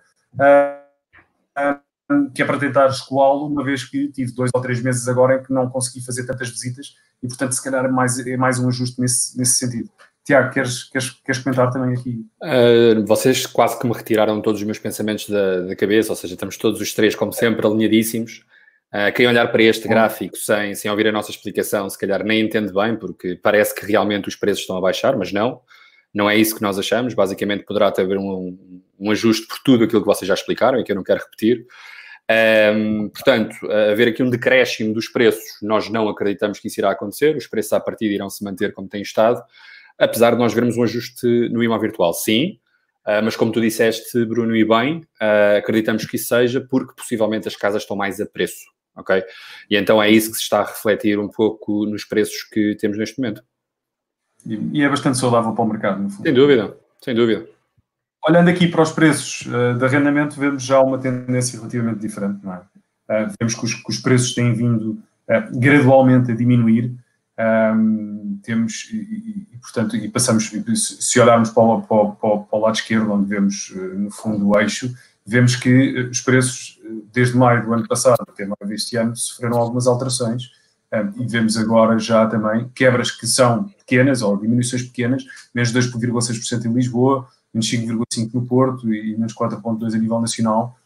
[2.34, 5.44] que é para tentar escoá-lo, uma vez que tive dois ou três meses agora em
[5.44, 8.70] que não consegui fazer tantas visitas e, portanto, se calhar é mais, é mais um
[8.70, 9.90] ajuste nesse, nesse sentido.
[10.24, 12.26] Tiago, queres, queres, queres comentar também aqui?
[12.42, 16.36] Uh, vocês quase que me retiraram todos os meus pensamentos da, da cabeça, ou seja,
[16.36, 18.46] estamos todos os três, como sempre, alinhadíssimos.
[18.94, 22.40] Uh, quem olhar para este gráfico sem, sem ouvir a nossa explicação, se calhar nem
[22.40, 25.60] entende bem, porque parece que realmente os preços estão a baixar, mas não.
[26.14, 27.14] Não é isso que nós achamos.
[27.14, 28.58] Basicamente, poderá haver um,
[28.98, 31.66] um ajuste por tudo aquilo que vocês já explicaram e que eu não quero repetir.
[32.74, 33.56] Um, portanto,
[33.92, 37.36] haver aqui um decréscimo dos preços, nós não acreditamos que isso irá acontecer.
[37.36, 39.44] Os preços à partida irão se manter como têm estado
[40.04, 42.60] apesar de nós vermos um ajuste no IMA virtual, sim,
[43.06, 47.50] Uh, mas como tu disseste, Bruno, e bem, uh, acreditamos que isso seja porque possivelmente
[47.50, 48.64] as casas estão mais a preço,
[48.96, 49.22] ok?
[49.70, 52.98] E então é isso que se está a refletir um pouco nos preços que temos
[52.98, 53.44] neste momento.
[54.46, 56.24] E, é bastante saudável para o mercado, no fundo.
[56.24, 57.46] Sem dúvida, sem dúvida.
[58.26, 62.54] Olhando aqui para os preços uh, de arrendamento, vemos já uma tendência relativamente diferente, não
[62.54, 62.62] é?
[63.38, 64.98] vemos que os, que os, preços têm vindo
[65.52, 66.96] gradualmente a diminuir,
[67.40, 72.62] um, temos, e, e, portanto, e passamos, se olharmos para o, para, o, para o,
[72.62, 74.94] lado esquerdo, onde vemos, eh, no fundo, o eixo,
[75.26, 79.16] vemos que eh, os preços, eh, desde maio do ano passado até maio deste ano,
[79.16, 80.52] sofreram algumas alterações,
[80.94, 85.24] um, e vemos agora já também quebras que são pequenas, ou diminuições pequenas,
[85.54, 90.78] menos 2,6% em Lisboa, menos 5,5% no Porto e menos 4,2% a nível nacional,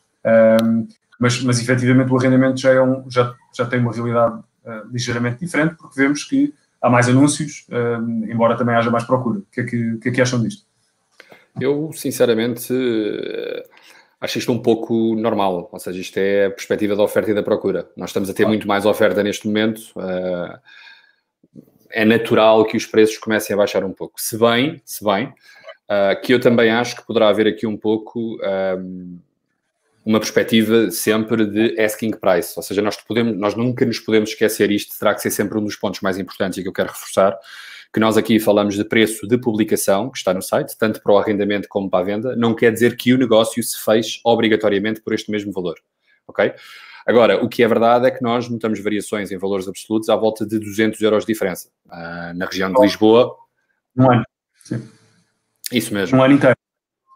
[0.64, 0.88] um,
[1.20, 5.40] mas, mas efetivamente o arrendamento já, é um, já, já tem uma realidade uh, ligeiramente
[5.40, 9.40] diferente, porque vemos que há mais anúncios, uh, embora também haja mais procura.
[9.40, 10.66] O que é que, que, é que acham disto?
[11.60, 12.72] Eu, sinceramente,
[14.22, 17.42] acho isto um pouco normal, ou seja, isto é a perspectiva da oferta e da
[17.42, 17.90] procura.
[17.98, 19.82] Nós estamos a ter muito mais oferta neste momento,
[21.90, 24.22] é natural que os preços comecem a baixar um pouco.
[24.22, 25.34] Se bem, se bem,
[26.22, 28.38] que eu também acho que poderá haver aqui um pouco
[30.08, 34.72] uma perspectiva sempre de asking price, ou seja, nós, podemos, nós nunca nos podemos esquecer
[34.72, 37.38] isto, terá que ser sempre um dos pontos mais importantes e que eu quero reforçar,
[37.94, 41.18] que nós aqui falamos de preço de publicação, que está no site, tanto para o
[41.18, 45.14] arrendamento como para a venda, não quer dizer que o negócio se fez obrigatoriamente por
[45.14, 45.76] este mesmo valor,
[46.26, 46.54] ok?
[47.06, 50.46] Agora, o que é verdade é que nós notamos variações em valores absolutos à volta
[50.46, 51.68] de 200 euros de diferença.
[51.86, 53.36] Uh, na região de Lisboa...
[53.98, 54.24] Um ano,
[54.64, 54.90] sim.
[55.70, 56.18] Isso mesmo.
[56.18, 56.56] Um ano inteiro.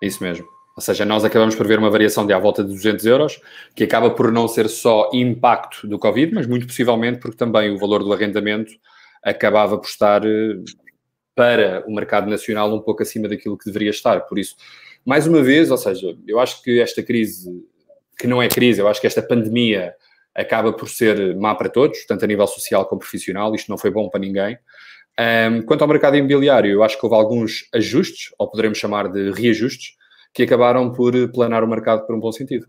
[0.01, 0.45] Isso mesmo.
[0.81, 3.39] Ou seja, nós acabamos por ver uma variação de à volta de 200 euros,
[3.75, 7.77] que acaba por não ser só impacto do Covid, mas muito possivelmente porque também o
[7.77, 8.71] valor do arrendamento
[9.23, 10.55] acabava por estar eh,
[11.35, 14.21] para o mercado nacional um pouco acima daquilo que deveria estar.
[14.21, 14.55] Por isso,
[15.05, 17.63] mais uma vez, ou seja, eu acho que esta crise,
[18.17, 19.93] que não é crise, eu acho que esta pandemia
[20.33, 23.91] acaba por ser má para todos, tanto a nível social como profissional, isto não foi
[23.91, 24.57] bom para ninguém.
[25.19, 29.29] Um, quanto ao mercado imobiliário, eu acho que houve alguns ajustes, ou poderemos chamar de
[29.29, 30.00] reajustes,
[30.33, 32.67] que acabaram por planar o mercado por um bom sentido.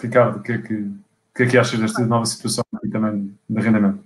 [0.00, 0.94] Ricardo, o que é que, o
[1.34, 3.98] que, é que achas desta nova situação aqui também de arrendamento?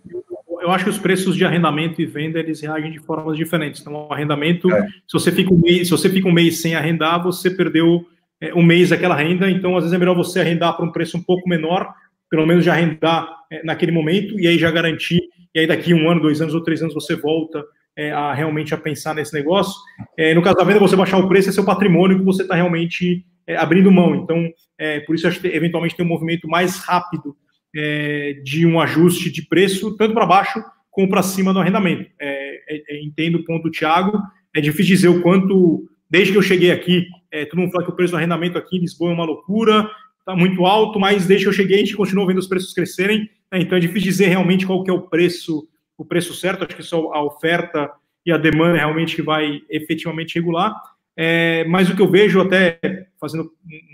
[0.61, 3.81] Eu acho que os preços de arrendamento e venda eles reagem de formas diferentes.
[3.81, 4.87] Então, o arrendamento, é.
[4.87, 8.07] se você fica um mês, se você fica um mês sem arrendar, você perdeu
[8.41, 9.51] é, um mês daquela renda.
[9.51, 11.93] Então, às vezes é melhor você arrendar por um preço um pouco menor,
[12.31, 15.21] pelo menos já arrendar é, naquele momento e aí já garantir.
[15.53, 17.63] E aí daqui um ano, dois anos ou três anos você volta
[17.97, 19.75] é, a realmente a pensar nesse negócio.
[20.17, 22.55] É, no caso da venda, você baixar o preço é seu patrimônio que você está
[22.55, 24.15] realmente é, abrindo mão.
[24.15, 24.49] Então,
[24.79, 27.37] é, por isso acho eventualmente tem um movimento mais rápido
[27.75, 32.11] é, de um ajuste de preço, tanto para baixo como para cima do arrendamento.
[32.21, 34.19] É, entendo o ponto do Thiago,
[34.55, 37.07] é difícil dizer o quanto, desde que eu cheguei aqui,
[37.49, 40.37] todo mundo fala que o preço do arrendamento aqui em Lisboa é uma loucura, está
[40.37, 43.61] muito alto, mas desde que eu cheguei a gente continuou vendo os preços crescerem, né,
[43.61, 45.67] então é difícil dizer realmente qual que é o preço,
[46.03, 47.91] o preço certo, acho que só a oferta
[48.27, 50.75] e a demanda realmente vai efetivamente regular,
[51.17, 52.79] é, mas o que eu vejo até
[53.21, 53.53] fazendo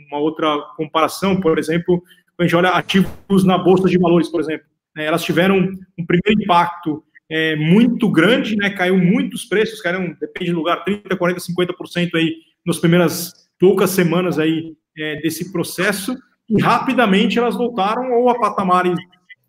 [0.09, 2.03] uma outra comparação, por exemplo,
[2.37, 4.67] quando a gente olha ativos na bolsa de valores, por exemplo,
[4.97, 5.57] né, elas tiveram
[5.99, 11.15] um primeiro impacto é, muito grande, né, caiu muitos preços, caíram, depende do lugar, 30,
[11.15, 16.17] 40, 50% aí nas primeiras poucas semanas aí é, desse processo,
[16.49, 18.97] e rapidamente elas voltaram ou a patamares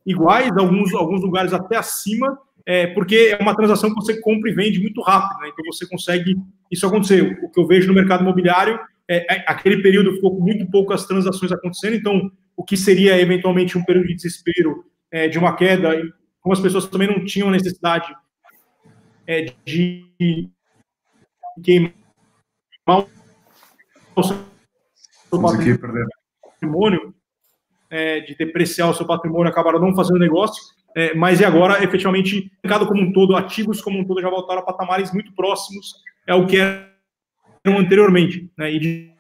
[0.06, 4.54] iguais, alguns, alguns lugares até acima, é, porque é uma transação que você compra e
[4.54, 6.36] vende muito rápido, né, então você consegue
[6.72, 7.40] isso acontecer.
[7.44, 11.06] O que eu vejo no mercado imobiliário é, é aquele período ficou com muito poucas
[11.06, 15.92] transações acontecendo, então o que seria eventualmente um período de desespero é, de uma queda,
[16.42, 18.14] como as pessoas também não tinham necessidade
[19.26, 20.06] é, de
[21.64, 21.94] queimar
[24.16, 24.38] o seu
[26.42, 27.14] patrimônio,
[27.90, 30.62] é, de depreciar o seu patrimônio, acabaram não fazendo negócio,
[30.96, 34.30] é, mas e agora, efetivamente, o mercado como um todo, ativos como um todo, já
[34.30, 35.94] voltaram a patamares muito próximos
[36.28, 38.50] ao que eram anteriormente.
[38.58, 38.74] Né?
[38.74, 39.14] E, de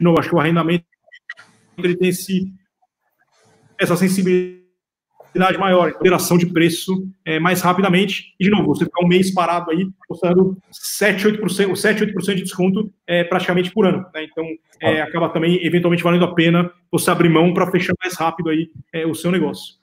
[0.00, 0.84] novo, acho que o arrendamento
[1.78, 2.52] ele tem esse
[3.78, 4.62] essa sensibilidade
[5.58, 8.34] maior, interação de preço é, mais rapidamente.
[8.38, 12.42] E, de novo, você ficar um mês parado aí, postando 7, 8%, 7, 8% de
[12.42, 14.06] desconto é, praticamente por ano.
[14.14, 14.24] Né?
[14.24, 14.46] Então,
[14.80, 18.70] é, acaba também, eventualmente, valendo a pena você abrir mão para fechar mais rápido aí
[18.92, 19.81] é, o seu negócio.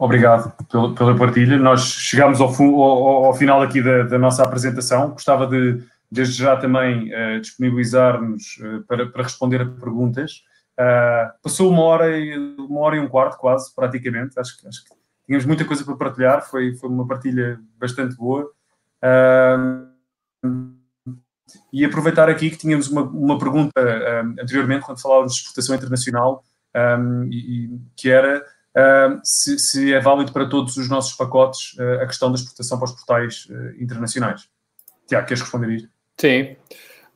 [0.00, 1.58] Obrigado pela, pela partilha.
[1.58, 5.10] Nós chegamos ao, ao, ao final aqui da, da, nossa apresentação.
[5.10, 10.42] Gostava de, desde já, também uh, disponibilizar-nos uh, para, para responder a perguntas.
[10.72, 14.40] Uh, passou uma hora, e, uma hora e um quarto, quase, praticamente.
[14.40, 14.94] Acho, acho que
[15.26, 16.48] tínhamos muita coisa para partilhar.
[16.48, 18.50] Foi, foi uma partilha bastante boa.
[21.70, 23.72] E aproveitar aqui que tínhamos uma, uma pergunta
[24.40, 26.42] anteriormente, quando falávamos de exportação internacional,
[26.76, 28.44] um, e, que era
[29.24, 32.92] se, se, é válido para todos os nossos pacotes a questão da exportação para os
[32.92, 33.48] portais
[33.80, 34.48] internacionais.
[35.08, 35.88] Tiago, queres responder isto?
[36.16, 36.56] Sim.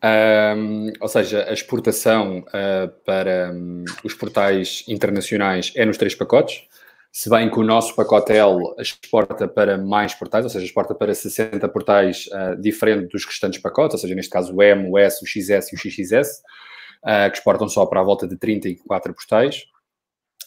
[0.04, 6.62] Um, ou seja, a exportação uh, para um, os portais internacionais é nos três pacotes,
[7.10, 11.14] se bem que o nosso pacote L exporta para mais portais, ou seja, exporta para
[11.14, 12.60] 60 portais uh,
[13.08, 15.78] dos restantes pacotes, ou seja, neste caso o M, o S, o XS e o
[15.78, 16.42] XXS,
[17.04, 19.64] uh, que exportam só para a volta de 34 portais.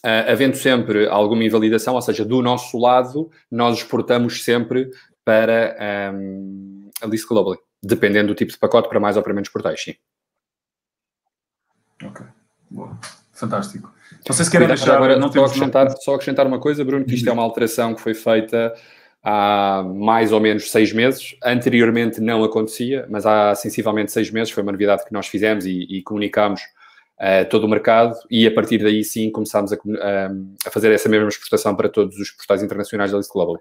[0.05, 4.89] Uh, havendo sempre alguma invalidação, ou seja, do nosso lado, nós exportamos sempre
[5.23, 5.75] para
[6.13, 9.81] um, a List Globally dependendo do tipo de pacote, para mais ou para menos portais,
[9.81, 9.95] sim.
[12.03, 12.25] Ok,
[12.69, 12.97] boa.
[13.33, 13.93] Fantástico.
[14.27, 14.95] Não sei se querem deixar...
[14.95, 18.01] Agora, não só, acrescentar, só acrescentar uma coisa, Bruno, que isto é uma alteração que
[18.01, 18.73] foi feita
[19.23, 21.35] há mais ou menos seis meses.
[21.43, 25.83] Anteriormente não acontecia, mas há sensivelmente seis meses foi uma novidade que nós fizemos e,
[25.89, 26.61] e comunicámos
[27.19, 30.91] a uh, todo o mercado e a partir daí sim começámos a, uh, a, fazer
[30.91, 33.59] essa mesma exportação para todos os portais internacionais da List Global.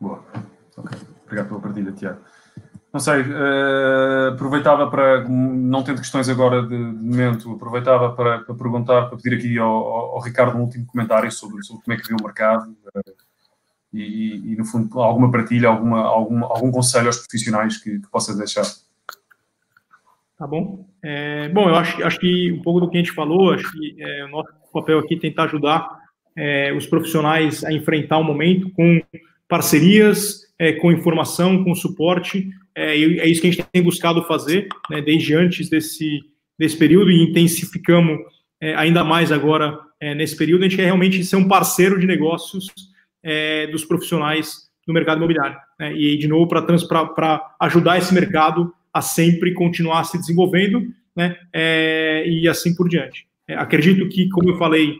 [0.00, 0.24] Boa.
[0.76, 0.96] Ok.
[1.24, 2.20] Obrigado pela partilha, Tiago.
[2.92, 8.54] Não sei, uh, aproveitava para, não tendo questões agora de, de momento, aproveitava para, para,
[8.54, 12.08] perguntar, para pedir aqui ao, ao, Ricardo um último comentário sobre, sobre como é que
[12.08, 13.27] viu o mercado uh,
[13.92, 18.36] e, e, no fundo, alguma partilha, alguma, algum, algum conselho aos profissionais que, que possa
[18.36, 18.64] deixar.
[20.38, 20.86] Tá bom.
[21.02, 23.96] É, bom, eu acho, acho que um pouco do que a gente falou, acho que
[23.98, 25.88] é, o nosso papel aqui é tentar ajudar
[26.36, 29.00] é, os profissionais a enfrentar o momento com
[29.48, 34.68] parcerias, é, com informação, com suporte, é, é, isso que a gente tem buscado fazer
[34.88, 36.20] né, desde antes desse,
[36.56, 38.20] desse período e intensificamos
[38.60, 40.60] é, ainda mais agora é, nesse período.
[40.60, 42.68] A gente quer realmente ser um parceiro de negócios
[43.22, 45.56] é, dos profissionais do mercado imobiliário.
[45.78, 50.82] Né, e, de novo, para ajudar esse mercado a sempre continuar se desenvolvendo
[51.14, 53.26] né, é, e assim por diante.
[53.48, 54.96] acredito que, como eu falei,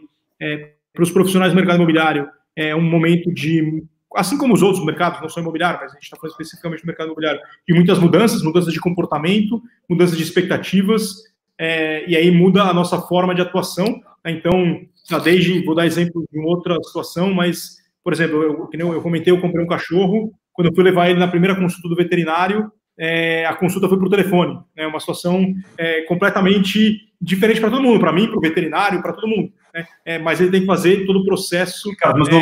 [0.93, 3.83] para os profissionais do mercado imobiliário, é um momento de
[4.15, 6.87] assim como os outros mercados, não só imobiliário, mas a gente está falando especificamente do
[6.87, 11.23] mercado imobiliário, de muitas mudanças, mudanças de comportamento, mudanças de expectativas,
[11.57, 14.01] é, e aí muda a nossa forma de atuação.
[14.23, 14.31] Né?
[14.31, 14.81] Então,
[15.23, 19.41] desde, vou dar exemplo de outra situação, mas, por exemplo, eu, eu, eu comentei, eu
[19.41, 23.55] comprei um cachorro, quando eu fui levar ele na primeira consulta do veterinário, é, a
[23.55, 24.59] consulta foi por telefone.
[24.75, 29.01] É né, uma situação é, completamente diferente para todo mundo, para mim, para o veterinário,
[29.01, 29.53] para todo mundo.
[29.73, 29.87] Né?
[30.03, 31.89] É, mas ele tem que fazer todo o processo.
[31.89, 32.41] Ricardo, mas, o,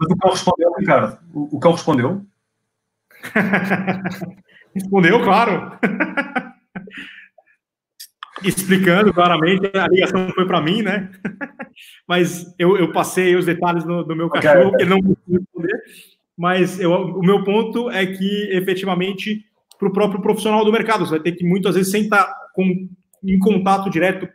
[0.00, 1.18] mas o cão respondeu, Ricardo?
[1.32, 2.26] O, o cão respondeu?
[4.74, 5.78] respondeu, claro.
[8.42, 11.10] Explicando claramente, a ligação foi para mim, né?
[12.06, 14.76] mas eu, eu, passei os detalhes do, do meu cachorro, okay.
[14.76, 15.82] que ele não conseguiu responder
[16.38, 19.44] mas eu, o meu ponto é que, efetivamente,
[19.76, 22.88] para o próprio profissional do mercado, você vai ter que muitas vezes sentar com,
[23.24, 24.28] em contato direto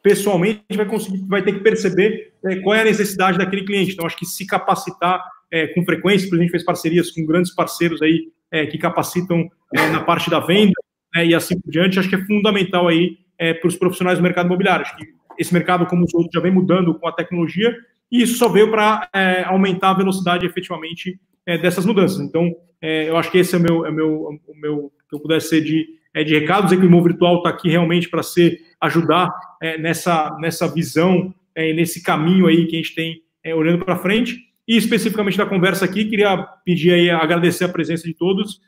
[0.00, 3.92] pessoalmente, vai, conseguir, vai ter que perceber é, qual é a necessidade daquele cliente.
[3.92, 5.20] Então, acho que se capacitar
[5.50, 9.90] é, com frequência, a gente fez parcerias com grandes parceiros aí é, que capacitam é,
[9.90, 10.72] na parte da venda
[11.12, 14.22] né, e assim por diante, acho que é fundamental aí é, para os profissionais do
[14.22, 14.86] mercado imobiliário.
[14.86, 15.06] Acho que
[15.38, 17.74] esse mercado, como os outros, já vem mudando com a tecnologia
[18.10, 22.20] e isso só veio para é, aumentar a velocidade efetivamente é, dessas mudanças.
[22.20, 25.48] Então, é, eu acho que esse é, meu, é meu, o meu que eu pudesse
[25.48, 28.60] ser de, é, de recado, dizer que o Imóvel Virtual está aqui realmente para ser
[28.80, 29.30] ajudar
[29.62, 33.22] é, nessa, nessa visão nesse caminho aí que a gente tem
[33.54, 34.40] olhando para frente.
[34.66, 38.60] E especificamente da conversa aqui, queria pedir aí, agradecer a presença de todos,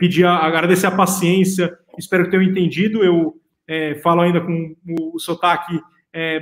[0.00, 3.04] pedir a, agradecer a paciência, espero que tenham entendido.
[3.04, 3.34] Eu
[4.02, 5.80] falo ainda com o sotaque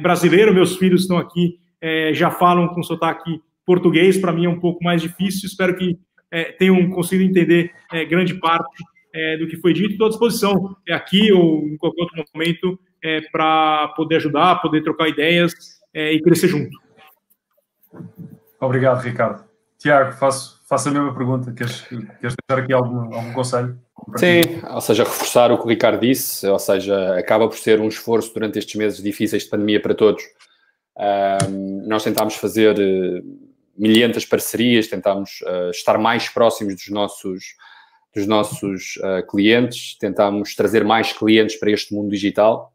[0.02, 4.60] brasileiro, meus filhos estão aqui é, já falam com sotaque português, para mim é um
[4.60, 5.48] pouco mais difícil.
[5.48, 5.98] Espero que
[6.30, 9.90] é, tenham conseguido entender é, grande parte é, do que foi dito.
[9.90, 14.82] Estou à disposição é, aqui ou em qualquer outro momento é, para poder ajudar, poder
[14.82, 15.52] trocar ideias
[15.94, 16.70] e crescer junto.
[18.58, 19.44] Obrigado, Ricardo.
[19.76, 21.52] Tiago, faço, faço a mesma pergunta.
[21.52, 23.78] Queres, queres deixar aqui algum, algum conselho?
[24.16, 27.88] Sim, ou seja, reforçar o que o Ricardo disse, ou seja, acaba por ser um
[27.88, 30.22] esforço durante estes meses difíceis de pandemia para todos
[30.96, 33.38] um, nós tentámos fazer uh,
[33.76, 37.44] milhentas parcerias, tentámos uh, estar mais próximos dos nossos,
[38.14, 42.72] dos nossos uh, clientes, tentámos trazer mais clientes para este mundo digital.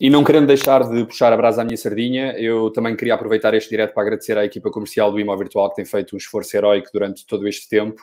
[0.00, 3.54] E não querendo deixar de puxar a brasa à minha sardinha, eu também queria aproveitar
[3.54, 6.56] este direto para agradecer à equipa comercial do Imóvel Virtual que tem feito um esforço
[6.56, 8.02] heróico durante todo este tempo.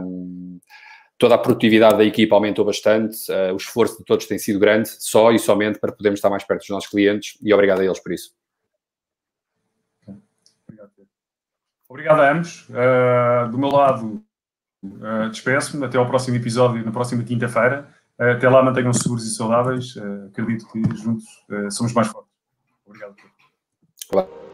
[0.00, 0.58] Um,
[1.18, 4.88] toda a produtividade da equipa aumentou bastante, uh, o esforço de todos tem sido grande,
[4.88, 7.98] só e somente para podermos estar mais perto dos nossos clientes e obrigado a eles
[8.00, 8.34] por isso.
[10.06, 10.90] Obrigado,
[11.88, 12.68] obrigado a ambos.
[12.68, 14.22] Uh, do meu lado,
[14.84, 15.84] uh, despeço-me.
[15.86, 17.88] Até ao próximo episódio, na próxima quinta-feira.
[18.18, 19.94] Uh, até lá, mantenham-se seguros e saudáveis.
[20.28, 21.24] acredito que juntos
[21.70, 22.30] somos mais fortes.
[22.84, 23.16] Obrigado.
[24.12, 24.45] Olá.